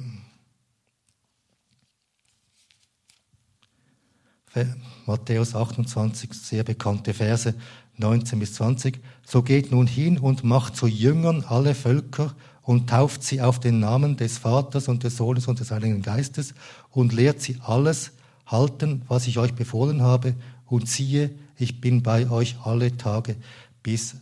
Matthäus 5.05 5.55
28, 5.55 6.33
sehr 6.33 6.63
bekannte 6.63 7.13
Verse, 7.13 7.53
19 7.97 8.39
bis 8.39 8.53
20. 8.55 8.99
So 9.25 9.43
geht 9.43 9.71
nun 9.71 9.87
hin 9.87 10.17
und 10.17 10.43
macht 10.43 10.75
zu 10.75 10.87
Jüngern 10.87 11.43
alle 11.47 11.75
Völker 11.75 12.33
und 12.61 12.89
tauft 12.89 13.23
sie 13.23 13.41
auf 13.41 13.59
den 13.59 13.79
Namen 13.79 14.17
des 14.17 14.37
Vaters 14.37 14.87
und 14.87 15.03
des 15.03 15.17
Sohnes 15.17 15.47
und 15.47 15.59
des 15.59 15.71
Heiligen 15.71 16.01
Geistes 16.01 16.53
und 16.91 17.13
lehrt 17.13 17.41
sie 17.41 17.57
alles 17.61 18.11
halten, 18.45 19.03
was 19.07 19.27
ich 19.27 19.37
euch 19.37 19.53
befohlen 19.53 20.01
habe. 20.01 20.35
Und 20.65 20.87
siehe, 20.87 21.31
ich 21.57 21.81
bin 21.81 22.03
bei 22.03 22.29
euch 22.29 22.57
alle 22.63 22.95
Tage 22.95 23.35
bis 23.83 24.15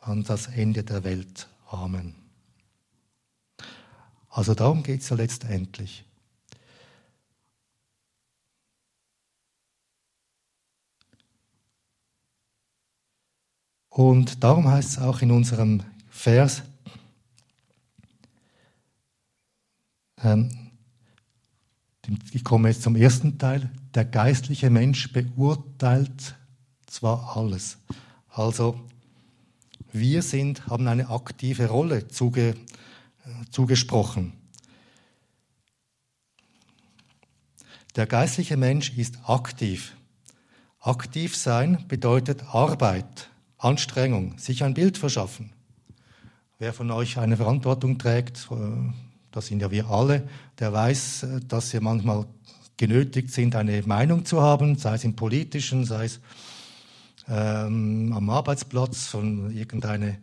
an 0.00 0.24
das 0.24 0.48
Ende 0.48 0.82
der 0.82 1.04
Welt. 1.04 1.48
Amen. 1.70 2.14
Also 4.28 4.54
darum 4.54 4.82
geht 4.82 5.00
es 5.00 5.08
ja 5.08 5.16
letztendlich. 5.16 6.04
Und 13.94 14.42
darum 14.42 14.68
heißt 14.68 14.90
es 14.90 14.98
auch 14.98 15.22
in 15.22 15.30
unserem 15.30 15.80
Vers, 16.10 16.64
ähm, 20.20 20.50
ich 22.32 22.42
komme 22.42 22.70
jetzt 22.70 22.82
zum 22.82 22.96
ersten 22.96 23.38
Teil, 23.38 23.70
der 23.94 24.04
geistliche 24.04 24.68
Mensch 24.68 25.12
beurteilt 25.12 26.34
zwar 26.86 27.36
alles. 27.36 27.78
Also 28.30 28.80
wir 29.92 30.22
sind, 30.22 30.66
haben 30.66 30.88
eine 30.88 31.08
aktive 31.10 31.68
Rolle 31.68 32.08
zuge, 32.08 32.56
zugesprochen. 33.52 34.32
Der 37.94 38.08
geistliche 38.08 38.56
Mensch 38.56 38.98
ist 38.98 39.20
aktiv. 39.28 39.96
Aktiv 40.80 41.36
sein 41.36 41.86
bedeutet 41.86 42.42
Arbeit. 42.52 43.30
Anstrengung, 43.64 44.38
sich 44.38 44.62
ein 44.62 44.74
Bild 44.74 44.98
verschaffen. 44.98 45.50
Wer 46.58 46.72
von 46.72 46.90
euch 46.90 47.18
eine 47.18 47.36
Verantwortung 47.36 47.98
trägt, 47.98 48.48
äh, 48.50 48.54
das 49.32 49.46
sind 49.46 49.60
ja 49.60 49.70
wir 49.70 49.88
alle, 49.88 50.28
der 50.58 50.72
weiß, 50.72 51.22
äh, 51.22 51.40
dass 51.48 51.72
wir 51.72 51.80
manchmal 51.80 52.26
genötigt 52.76 53.30
sind, 53.30 53.56
eine 53.56 53.82
Meinung 53.82 54.24
zu 54.24 54.42
haben, 54.42 54.76
sei 54.76 54.94
es 54.94 55.04
im 55.04 55.16
politischen, 55.16 55.84
sei 55.84 56.04
es 56.06 56.20
ähm, 57.28 58.12
am 58.14 58.30
Arbeitsplatz, 58.30 59.06
von 59.06 59.50
irgendeine, 59.50 60.18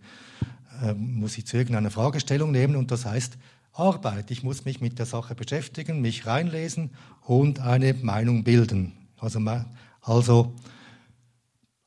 äh, 0.83 0.93
muss 0.93 1.37
ich 1.37 1.47
zu 1.47 1.57
irgendeiner 1.57 1.91
Fragestellung 1.91 2.51
nehmen 2.51 2.75
und 2.75 2.91
das 2.91 3.05
heißt 3.05 3.37
Arbeit. 3.73 4.29
Ich 4.31 4.43
muss 4.43 4.65
mich 4.65 4.81
mit 4.81 4.99
der 4.99 5.05
Sache 5.05 5.33
beschäftigen, 5.33 6.01
mich 6.01 6.27
reinlesen 6.27 6.91
und 7.21 7.59
eine 7.59 7.93
Meinung 7.95 8.43
bilden. 8.43 8.93
Also, 9.17 9.39
also 10.01 10.53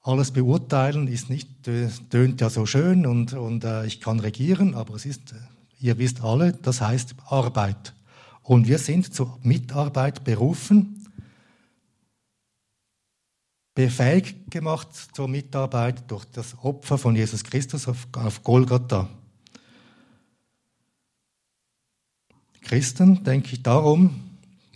alles 0.05 0.33
beurteilen 0.33 1.09
ist 1.09 1.31
nicht, 1.31 1.67
äh, 1.67 1.89
tönt 2.11 2.41
ja 2.43 2.51
so 2.51 2.67
schön 2.67 3.07
und, 3.07 3.33
und 3.33 3.65
äh, 3.65 3.87
ich 3.87 4.03
kann 4.03 4.21
regieren, 4.21 4.75
aber 4.75 4.95
es 4.95 5.07
ist, 5.07 5.33
äh, 5.33 5.37
ihr 5.81 5.99
wisst 5.99 6.23
alle, 6.23 6.53
das 6.53 6.83
heißt 6.83 7.17
Arbeit. 7.27 7.95
Und 8.43 8.69
wir 8.69 8.79
sind 8.79 9.15
zur 9.15 9.39
Mitarbeit 9.43 10.23
berufen, 10.23 11.09
befähigt 13.75 14.51
gemacht 14.51 14.89
zur 15.15 15.27
Mitarbeit 15.27 16.09
durch 16.11 16.27
das 16.27 16.55
Opfer 16.63 16.99
von 16.99 17.17
Jesus 17.17 17.43
Christus 17.43 17.89
auf, 17.89 18.07
auf 18.13 18.45
Golgatha. 18.45 19.09
Christen, 22.61 23.25
denke 23.25 23.55
ich 23.55 23.63
darum, 23.63 24.21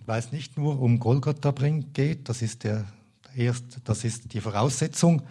weil 0.07 0.21
es 0.21 0.33
nicht 0.33 0.57
nur 0.57 0.81
um 0.81 0.99
Golgatha 0.99 1.53
geht, 1.93 2.31
das 2.31 2.41
ist 2.41 2.65
der 2.65 2.87
Erst, 3.37 3.81
das 3.85 4.05
ist 4.05 4.33
die 4.33 4.41
Voraussetzung. 4.41 5.23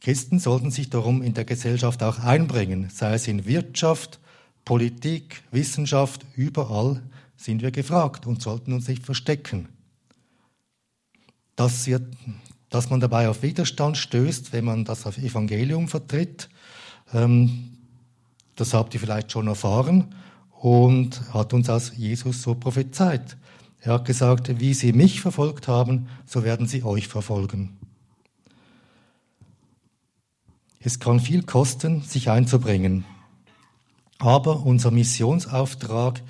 Christen 0.00 0.38
sollten 0.38 0.70
sich 0.70 0.90
darum 0.90 1.22
in 1.22 1.34
der 1.34 1.44
Gesellschaft 1.44 2.02
auch 2.02 2.18
einbringen, 2.20 2.88
sei 2.92 3.14
es 3.14 3.26
in 3.26 3.46
Wirtschaft, 3.46 4.20
Politik, 4.64 5.42
Wissenschaft, 5.50 6.24
überall 6.36 7.02
sind 7.36 7.62
wir 7.62 7.70
gefragt 7.70 8.26
und 8.26 8.42
sollten 8.42 8.72
uns 8.72 8.86
nicht 8.86 9.04
verstecken. 9.04 9.68
Dass, 11.56 11.86
wir, 11.86 12.00
dass 12.68 12.90
man 12.90 13.00
dabei 13.00 13.28
auf 13.28 13.42
Widerstand 13.42 13.96
stößt, 13.96 14.52
wenn 14.52 14.64
man 14.64 14.84
das 14.84 15.06
Evangelium 15.18 15.88
vertritt, 15.88 16.48
ähm, 17.12 17.78
das 18.56 18.74
habt 18.74 18.92
ihr 18.94 19.00
vielleicht 19.00 19.32
schon 19.32 19.46
erfahren 19.46 20.14
und 20.60 21.32
hat 21.32 21.52
uns 21.52 21.70
als 21.70 21.96
Jesus 21.96 22.42
so 22.42 22.54
prophezeit. 22.54 23.36
Er 23.80 23.94
hat 23.94 24.04
gesagt, 24.04 24.60
wie 24.60 24.74
sie 24.74 24.92
mich 24.92 25.20
verfolgt 25.20 25.68
haben, 25.68 26.08
so 26.26 26.42
werden 26.42 26.66
sie 26.66 26.82
euch 26.82 27.08
verfolgen. 27.08 27.78
Es 30.80 30.98
kann 31.00 31.20
viel 31.20 31.42
kosten, 31.42 32.02
sich 32.02 32.30
einzubringen. 32.30 33.04
Aber 34.18 34.64
unser 34.64 34.90
Missionsauftrag 34.90 36.22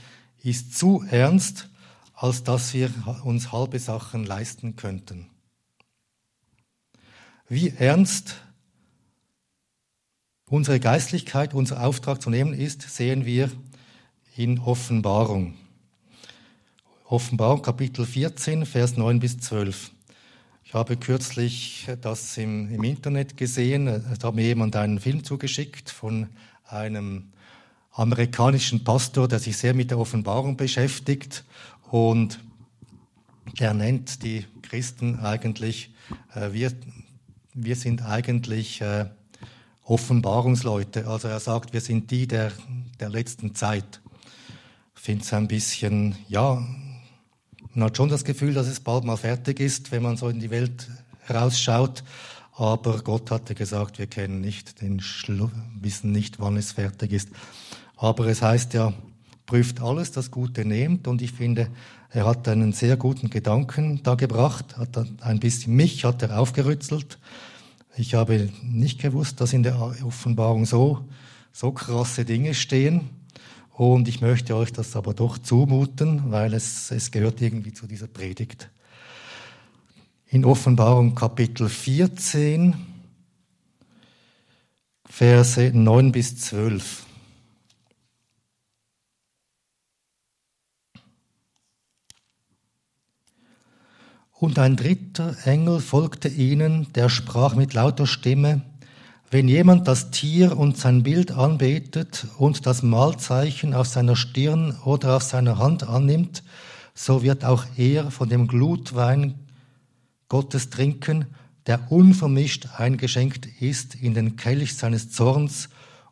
ist 0.42 0.76
zu 0.76 1.04
ernst, 1.08 1.68
als 2.14 2.42
dass 2.42 2.74
wir 2.74 2.90
uns 3.24 3.52
halbe 3.52 3.78
Sachen 3.78 4.24
leisten 4.24 4.76
könnten. 4.76 5.30
Wie 7.48 7.70
ernst 7.70 8.42
unsere 10.50 10.80
Geistlichkeit, 10.80 11.54
unser 11.54 11.84
Auftrag 11.84 12.20
zu 12.20 12.28
nehmen 12.28 12.52
ist, 12.52 12.82
sehen 12.82 13.24
wir 13.24 13.50
in 14.36 14.58
Offenbarung. 14.58 15.54
Offenbarung 17.10 17.62
Kapitel 17.62 18.04
14, 18.04 18.66
Vers 18.66 18.98
9 18.98 19.18
bis 19.18 19.38
12. 19.38 19.92
Ich 20.62 20.74
habe 20.74 20.98
kürzlich 20.98 21.88
das 22.02 22.36
im, 22.36 22.70
im 22.70 22.84
Internet 22.84 23.38
gesehen. 23.38 23.86
Es 23.86 24.22
hat 24.22 24.34
mir 24.34 24.44
jemand 24.44 24.76
einen 24.76 25.00
Film 25.00 25.24
zugeschickt 25.24 25.88
von 25.88 26.28
einem 26.66 27.32
amerikanischen 27.92 28.84
Pastor, 28.84 29.26
der 29.26 29.38
sich 29.38 29.56
sehr 29.56 29.72
mit 29.72 29.90
der 29.90 29.98
Offenbarung 29.98 30.58
beschäftigt 30.58 31.46
und 31.90 32.40
der 33.58 33.72
nennt 33.72 34.22
die 34.22 34.44
Christen 34.60 35.18
eigentlich, 35.20 35.90
äh, 36.34 36.52
wir, 36.52 36.72
wir 37.54 37.76
sind 37.76 38.04
eigentlich 38.04 38.82
äh, 38.82 39.06
Offenbarungsleute. 39.84 41.08
Also 41.08 41.28
er 41.28 41.40
sagt, 41.40 41.72
wir 41.72 41.80
sind 41.80 42.10
die 42.10 42.26
der, 42.26 42.52
der 43.00 43.08
letzten 43.08 43.54
Zeit. 43.54 44.02
Ich 44.94 45.00
finde 45.00 45.24
es 45.24 45.32
ein 45.32 45.48
bisschen, 45.48 46.14
ja, 46.28 46.62
man 47.78 47.86
hat 47.86 47.96
schon 47.96 48.08
das 48.08 48.24
Gefühl, 48.24 48.54
dass 48.54 48.66
es 48.66 48.80
bald 48.80 49.04
mal 49.04 49.16
fertig 49.16 49.60
ist, 49.60 49.92
wenn 49.92 50.02
man 50.02 50.16
so 50.16 50.28
in 50.28 50.40
die 50.40 50.50
Welt 50.50 50.88
rausschaut. 51.30 52.02
Aber 52.54 53.02
Gott 53.02 53.30
hatte 53.30 53.54
gesagt, 53.54 54.00
wir 54.00 54.08
kennen 54.08 54.40
nicht 54.40 54.82
den 54.82 55.00
Schlu 55.00 55.48
wissen 55.80 56.10
nicht, 56.10 56.40
wann 56.40 56.56
es 56.56 56.72
fertig 56.72 57.12
ist. 57.12 57.28
Aber 57.96 58.26
es 58.26 58.42
heißt 58.42 58.74
ja, 58.74 58.92
prüft 59.46 59.80
alles, 59.80 60.10
das 60.10 60.32
Gute 60.32 60.64
nehmt. 60.64 61.06
Und 61.06 61.22
ich 61.22 61.30
finde, 61.30 61.68
er 62.10 62.26
hat 62.26 62.48
einen 62.48 62.72
sehr 62.72 62.96
guten 62.96 63.30
Gedanken 63.30 64.02
da 64.02 64.16
gebracht, 64.16 64.76
hat 64.76 64.98
ein 65.20 65.38
bisschen 65.38 65.76
mich 65.76 66.04
hat 66.04 66.22
er 66.22 66.40
aufgerützelt. 66.40 67.20
Ich 67.96 68.14
habe 68.14 68.48
nicht 68.64 69.00
gewusst, 69.00 69.40
dass 69.40 69.52
in 69.52 69.62
der 69.62 69.80
Offenbarung 69.80 70.66
so, 70.66 71.06
so 71.52 71.70
krasse 71.70 72.24
Dinge 72.24 72.54
stehen. 72.54 73.08
Und 73.78 74.08
ich 74.08 74.20
möchte 74.20 74.56
euch 74.56 74.72
das 74.72 74.96
aber 74.96 75.14
doch 75.14 75.38
zumuten, 75.38 76.32
weil 76.32 76.52
es, 76.52 76.90
es 76.90 77.12
gehört 77.12 77.40
irgendwie 77.40 77.72
zu 77.72 77.86
dieser 77.86 78.08
Predigt. 78.08 78.70
In 80.26 80.44
Offenbarung 80.44 81.14
Kapitel 81.14 81.68
14, 81.68 82.74
Verse 85.04 85.70
9 85.72 86.10
bis 86.10 86.40
12. 86.40 87.06
Und 94.32 94.58
ein 94.58 94.74
dritter 94.74 95.36
Engel 95.44 95.78
folgte 95.78 96.26
ihnen, 96.26 96.92
der 96.94 97.08
sprach 97.08 97.54
mit 97.54 97.74
lauter 97.74 98.08
Stimme, 98.08 98.62
wenn 99.30 99.48
jemand 99.48 99.86
das 99.86 100.10
Tier 100.10 100.56
und 100.56 100.78
sein 100.78 101.02
Bild 101.02 101.32
anbetet 101.32 102.26
und 102.38 102.66
das 102.66 102.82
Mahlzeichen 102.82 103.74
auf 103.74 103.86
seiner 103.86 104.16
Stirn 104.16 104.74
oder 104.84 105.16
auf 105.16 105.22
seiner 105.22 105.58
Hand 105.58 105.82
annimmt, 105.82 106.42
so 106.94 107.22
wird 107.22 107.44
auch 107.44 107.66
er 107.76 108.10
von 108.10 108.28
dem 108.28 108.46
Glutwein 108.46 109.34
Gottes 110.28 110.70
trinken, 110.70 111.26
der 111.66 111.92
unvermischt 111.92 112.68
eingeschenkt 112.78 113.46
ist 113.60 113.94
in 113.94 114.14
den 114.14 114.36
Kelch 114.36 114.76
seines 114.76 115.10
Zorns, 115.10 115.68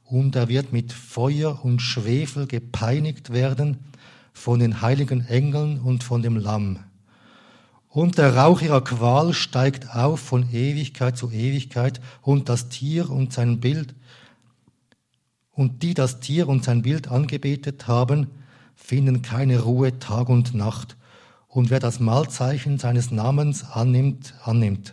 und 0.09 0.37
er 0.37 0.49
wird 0.49 0.73
mit 0.73 0.93
Feuer 0.93 1.65
und 1.65 1.83
Schwefel 1.83 2.47
gepeinigt 2.47 3.31
werden 3.33 3.79
von 4.33 4.61
den 4.61 4.81
heiligen 4.81 5.27
Engeln 5.27 5.81
und 5.81 6.05
von 6.05 6.23
dem 6.23 6.37
Lamm. 6.37 6.79
Und 7.97 8.19
der 8.19 8.37
Rauch 8.37 8.61
ihrer 8.61 8.85
Qual 8.85 9.33
steigt 9.33 9.97
auf 9.97 10.21
von 10.21 10.53
Ewigkeit 10.53 11.17
zu 11.17 11.31
Ewigkeit 11.31 11.99
und 12.21 12.51
das 12.51 12.69
Tier 12.69 13.09
und 13.09 13.33
sein 13.33 13.59
Bild 13.59 13.95
und 15.53 15.83
die 15.83 15.95
das 15.95 16.21
Tier 16.21 16.47
und 16.47 16.63
sein 16.63 16.83
Bild 16.83 17.09
angebetet 17.11 17.89
haben, 17.89 18.27
finden 18.75 19.23
keine 19.23 19.61
Ruhe 19.61 19.99
Tag 19.99 20.29
und 20.29 20.53
Nacht. 20.53 20.99
Und 21.49 21.71
wer 21.71 21.81
das 21.81 21.99
Malzeichen 21.99 22.79
seines 22.79 23.11
Namens 23.11 23.65
annimmt, 23.65 24.35
annimmt. 24.45 24.93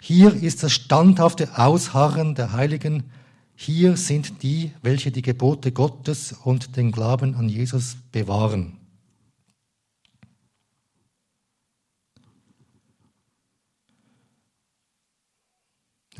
Hier 0.00 0.32
ist 0.32 0.62
das 0.62 0.70
standhafte 0.70 1.58
Ausharren 1.58 2.36
der 2.36 2.52
Heiligen. 2.52 3.10
Hier 3.56 3.96
sind 3.96 4.44
die, 4.44 4.70
welche 4.82 5.10
die 5.10 5.22
Gebote 5.22 5.72
Gottes 5.72 6.32
und 6.44 6.76
den 6.76 6.92
Glauben 6.92 7.34
an 7.34 7.48
Jesus 7.48 7.96
bewahren. 8.12 8.79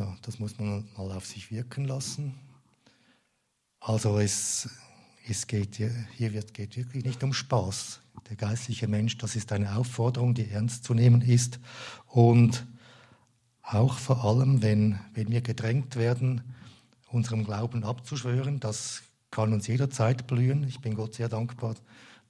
Ja, 0.01 0.17
das 0.23 0.39
muss 0.39 0.59
man 0.59 0.89
mal 0.97 1.13
auf 1.13 1.27
sich 1.27 1.51
wirken 1.51 1.85
lassen. 1.85 2.35
Also 3.81 4.19
es, 4.19 4.67
es 5.29 5.47
geht 5.47 5.77
hier 5.77 6.33
wird, 6.33 6.55
geht 6.55 6.75
wirklich 6.79 7.05
nicht 7.05 7.23
um 7.23 7.35
Spaß. 7.35 8.01
Der 8.31 8.37
geistliche 8.37 8.89
Mensch, 8.89 9.19
das 9.19 9.37
ist 9.37 9.53
eine 9.53 9.77
Aufforderung, 9.77 10.33
die 10.33 10.49
ernst 10.49 10.85
zu 10.85 10.95
nehmen 10.95 11.21
ist. 11.21 11.61
Und 12.07 12.67
auch 13.61 13.99
vor 13.99 14.25
allem, 14.25 14.63
wenn, 14.63 14.99
wenn 15.13 15.31
wir 15.31 15.43
gedrängt 15.43 15.97
werden, 15.97 16.45
unserem 17.09 17.45
Glauben 17.45 17.85
abzuschwören, 17.85 18.59
das 18.59 19.03
kann 19.31 19.53
uns 19.53 19.67
jederzeit 19.67 20.27
blühen. 20.27 20.65
Ich 20.65 20.81
bin 20.81 20.95
Gott 20.95 21.17
sehr 21.17 21.29
dankbar, 21.29 21.75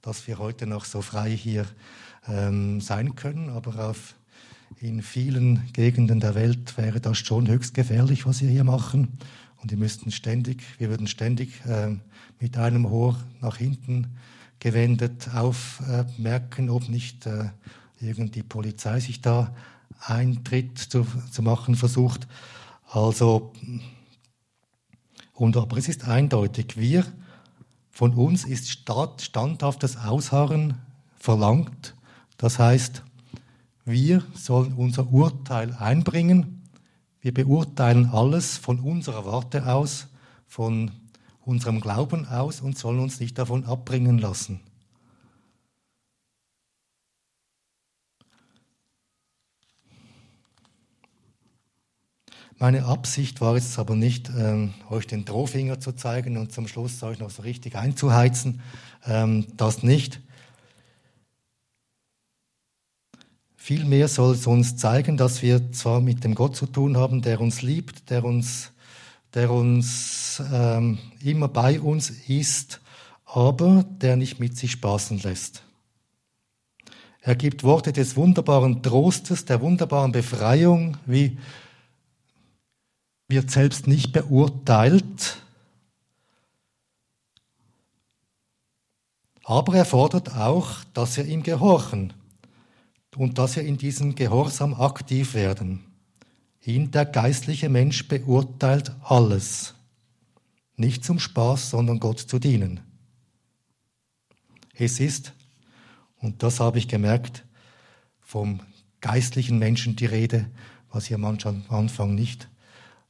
dass 0.01 0.27
wir 0.27 0.39
heute 0.39 0.67
noch 0.67 0.83
so 0.83 1.01
frei 1.01 1.31
hier 1.31 1.65
ähm, 2.27 2.81
sein 2.81 3.15
können. 3.15 3.49
Aber 3.49 3.91
auf, 3.91 4.15
in 4.79 5.01
vielen 5.01 5.71
Gegenden 5.73 6.19
der 6.19 6.35
Welt 6.35 6.77
wäre 6.77 6.99
das 6.99 7.17
schon 7.17 7.47
höchst 7.47 7.73
gefährlich, 7.73 8.25
was 8.25 8.41
wir 8.41 8.49
hier 8.49 8.63
machen. 8.63 9.17
Und 9.57 9.69
wir 9.69 9.77
müssten 9.77 10.11
ständig, 10.11 10.63
wir 10.79 10.89
würden 10.89 11.07
ständig 11.07 11.63
äh, 11.65 11.95
mit 12.39 12.57
einem 12.57 12.85
Ohr 12.85 13.19
nach 13.41 13.57
hinten 13.57 14.17
gewendet 14.59 15.29
aufmerken, 15.35 16.67
äh, 16.67 16.71
ob 16.71 16.89
nicht 16.89 17.25
äh, 17.27 17.49
irgendwie 17.99 18.43
Polizei 18.43 18.99
sich 18.99 19.21
da 19.21 19.53
Eintritt 19.99 20.79
zu, 20.79 21.05
zu 21.31 21.41
machen 21.43 21.75
versucht. 21.75 22.27
Also, 22.89 23.53
und 25.33 25.57
aber 25.57 25.77
es 25.77 25.87
ist 25.87 26.07
eindeutig, 26.07 26.77
wir, 26.77 27.05
von 27.89 28.13
uns 28.13 28.45
ist 28.45 28.69
standhaftes 28.69 29.97
Ausharren 29.97 30.79
verlangt. 31.17 31.95
Das 32.37 32.57
heißt, 32.57 33.03
wir 33.85 34.23
sollen 34.33 34.73
unser 34.73 35.11
Urteil 35.11 35.73
einbringen 35.73 36.61
wir 37.21 37.33
beurteilen 37.35 38.09
alles 38.11 38.57
von 38.57 38.79
unserer 38.79 39.25
Warte 39.25 39.67
aus, 39.67 40.07
von 40.47 40.91
unserem 41.41 41.79
Glauben 41.79 42.25
aus 42.27 42.61
und 42.61 42.77
sollen 42.77 42.99
uns 42.99 43.19
nicht 43.19 43.37
davon 43.37 43.63
abbringen 43.65 44.17
lassen. 44.17 44.59
Meine 52.57 52.85
Absicht 52.85 53.41
war 53.41 53.55
jetzt 53.55 53.77
aber 53.79 53.95
nicht, 53.95 54.29
ähm, 54.35 54.73
euch 54.89 55.07
den 55.07 55.25
Drohfinger 55.25 55.79
zu 55.79 55.93
zeigen 55.93 56.37
und 56.37 56.51
zum 56.51 56.67
Schluss 56.67 57.01
euch 57.01 57.19
noch 57.19 57.31
so 57.31 57.43
richtig 57.43 57.75
einzuheizen. 57.75 58.61
Ähm, 59.05 59.47
das 59.57 59.81
nicht. 59.83 60.21
Vielmehr 63.71 64.09
soll 64.09 64.33
es 64.33 64.47
uns 64.47 64.75
zeigen, 64.75 65.15
dass 65.15 65.41
wir 65.41 65.71
zwar 65.71 66.01
mit 66.01 66.25
dem 66.25 66.35
Gott 66.35 66.57
zu 66.57 66.65
tun 66.65 66.97
haben, 66.97 67.21
der 67.21 67.39
uns 67.39 67.61
liebt, 67.61 68.09
der 68.09 68.25
uns, 68.25 68.73
der 69.33 69.49
uns 69.49 70.43
ähm, 70.51 70.97
immer 71.23 71.47
bei 71.47 71.79
uns 71.79 72.09
ist, 72.09 72.81
aber 73.23 73.85
der 74.01 74.17
nicht 74.17 74.41
mit 74.41 74.57
sich 74.57 74.71
spaßen 74.71 75.19
lässt. 75.19 75.63
Er 77.21 77.35
gibt 77.35 77.63
Worte 77.63 77.93
des 77.93 78.17
wunderbaren 78.17 78.83
Trostes, 78.83 79.45
der 79.45 79.61
wunderbaren 79.61 80.11
Befreiung, 80.11 80.97
wie 81.05 81.37
wird 83.29 83.51
selbst 83.51 83.87
nicht 83.87 84.11
beurteilt, 84.11 85.37
aber 89.45 89.75
er 89.75 89.85
fordert 89.85 90.35
auch, 90.35 90.83
dass 90.93 91.15
wir 91.15 91.23
ihm 91.23 91.41
gehorchen 91.41 92.11
und 93.15 93.37
dass 93.37 93.55
wir 93.55 93.63
in 93.63 93.77
diesem 93.77 94.15
Gehorsam 94.15 94.73
aktiv 94.73 95.33
werden. 95.33 95.85
Ihn, 96.63 96.91
der 96.91 97.05
geistliche 97.05 97.69
Mensch, 97.69 98.07
beurteilt 98.07 98.95
alles. 99.03 99.73
Nicht 100.75 101.03
zum 101.03 101.19
Spaß, 101.19 101.69
sondern 101.71 101.99
Gott 101.99 102.19
zu 102.19 102.39
dienen. 102.39 102.79
Es 104.73 104.99
ist, 104.99 105.33
und 106.17 106.43
das 106.43 106.59
habe 106.59 106.77
ich 106.77 106.87
gemerkt, 106.87 107.45
vom 108.19 108.61
geistlichen 109.01 109.59
Menschen 109.59 109.95
die 109.95 110.05
Rede, 110.05 110.49
was 110.91 111.07
ich 111.07 111.13
am 111.13 111.25
Anfang 111.25 112.15
nicht 112.15 112.47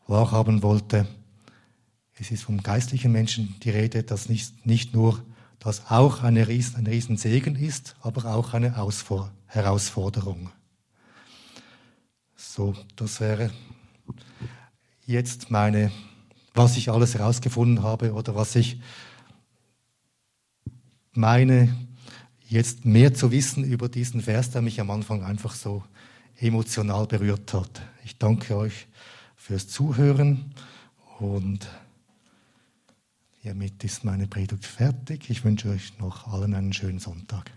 wahrhaben 0.08 0.64
wollte. 0.64 1.08
Es 2.16 2.32
ist 2.32 2.44
vom 2.44 2.62
geistlichen 2.62 3.12
Menschen 3.12 3.56
die 3.64 3.70
Rede, 3.70 4.04
dass 4.04 4.30
nicht, 4.30 4.66
nicht 4.66 4.94
nur 4.94 5.24
das 5.62 5.92
auch 5.92 6.24
eine 6.24 6.48
Riesen, 6.48 6.76
ein 6.78 6.88
Riesensegen 6.88 7.56
ist, 7.56 7.96
aber 8.02 8.26
auch 8.34 8.56
eine 8.56 8.76
Herausforderung. 9.46 10.50
So, 12.36 12.76
das 12.96 13.22
wäre 13.22 13.52
jetzt 15.06 15.52
meine, 15.52 15.92
was 16.56 16.78
ich 16.78 16.90
alles 16.90 17.14
herausgefunden 17.14 17.84
habe 17.84 18.14
oder 18.14 18.34
was 18.36 18.56
ich 18.56 18.82
meine, 21.14 21.78
jetzt 22.48 22.84
mehr 22.84 23.14
zu 23.14 23.30
wissen 23.30 23.64
über 23.64 23.88
diesen 23.88 24.22
Vers, 24.22 24.50
der 24.50 24.64
mich 24.64 24.82
am 24.82 24.90
Anfang 24.90 25.24
einfach 25.24 25.54
so 25.54 25.84
emotional 26.38 27.06
berührt 27.06 27.54
hat. 27.54 27.84
Ich 28.04 28.18
danke 28.18 28.58
euch 28.58 28.88
fürs 29.36 29.68
Zuhören 29.68 30.56
und 31.20 31.68
Hiermit 33.44 33.84
ist 33.84 34.04
meine 34.04 34.28
Predigt 34.28 34.68
fertig. 34.68 35.32
Ich 35.32 35.44
wünsche 35.44 35.72
euch 35.72 35.98
noch 35.98 36.28
allen 36.28 36.54
einen 36.54 36.74
schönen 36.74 37.00
Sonntag. 37.00 37.50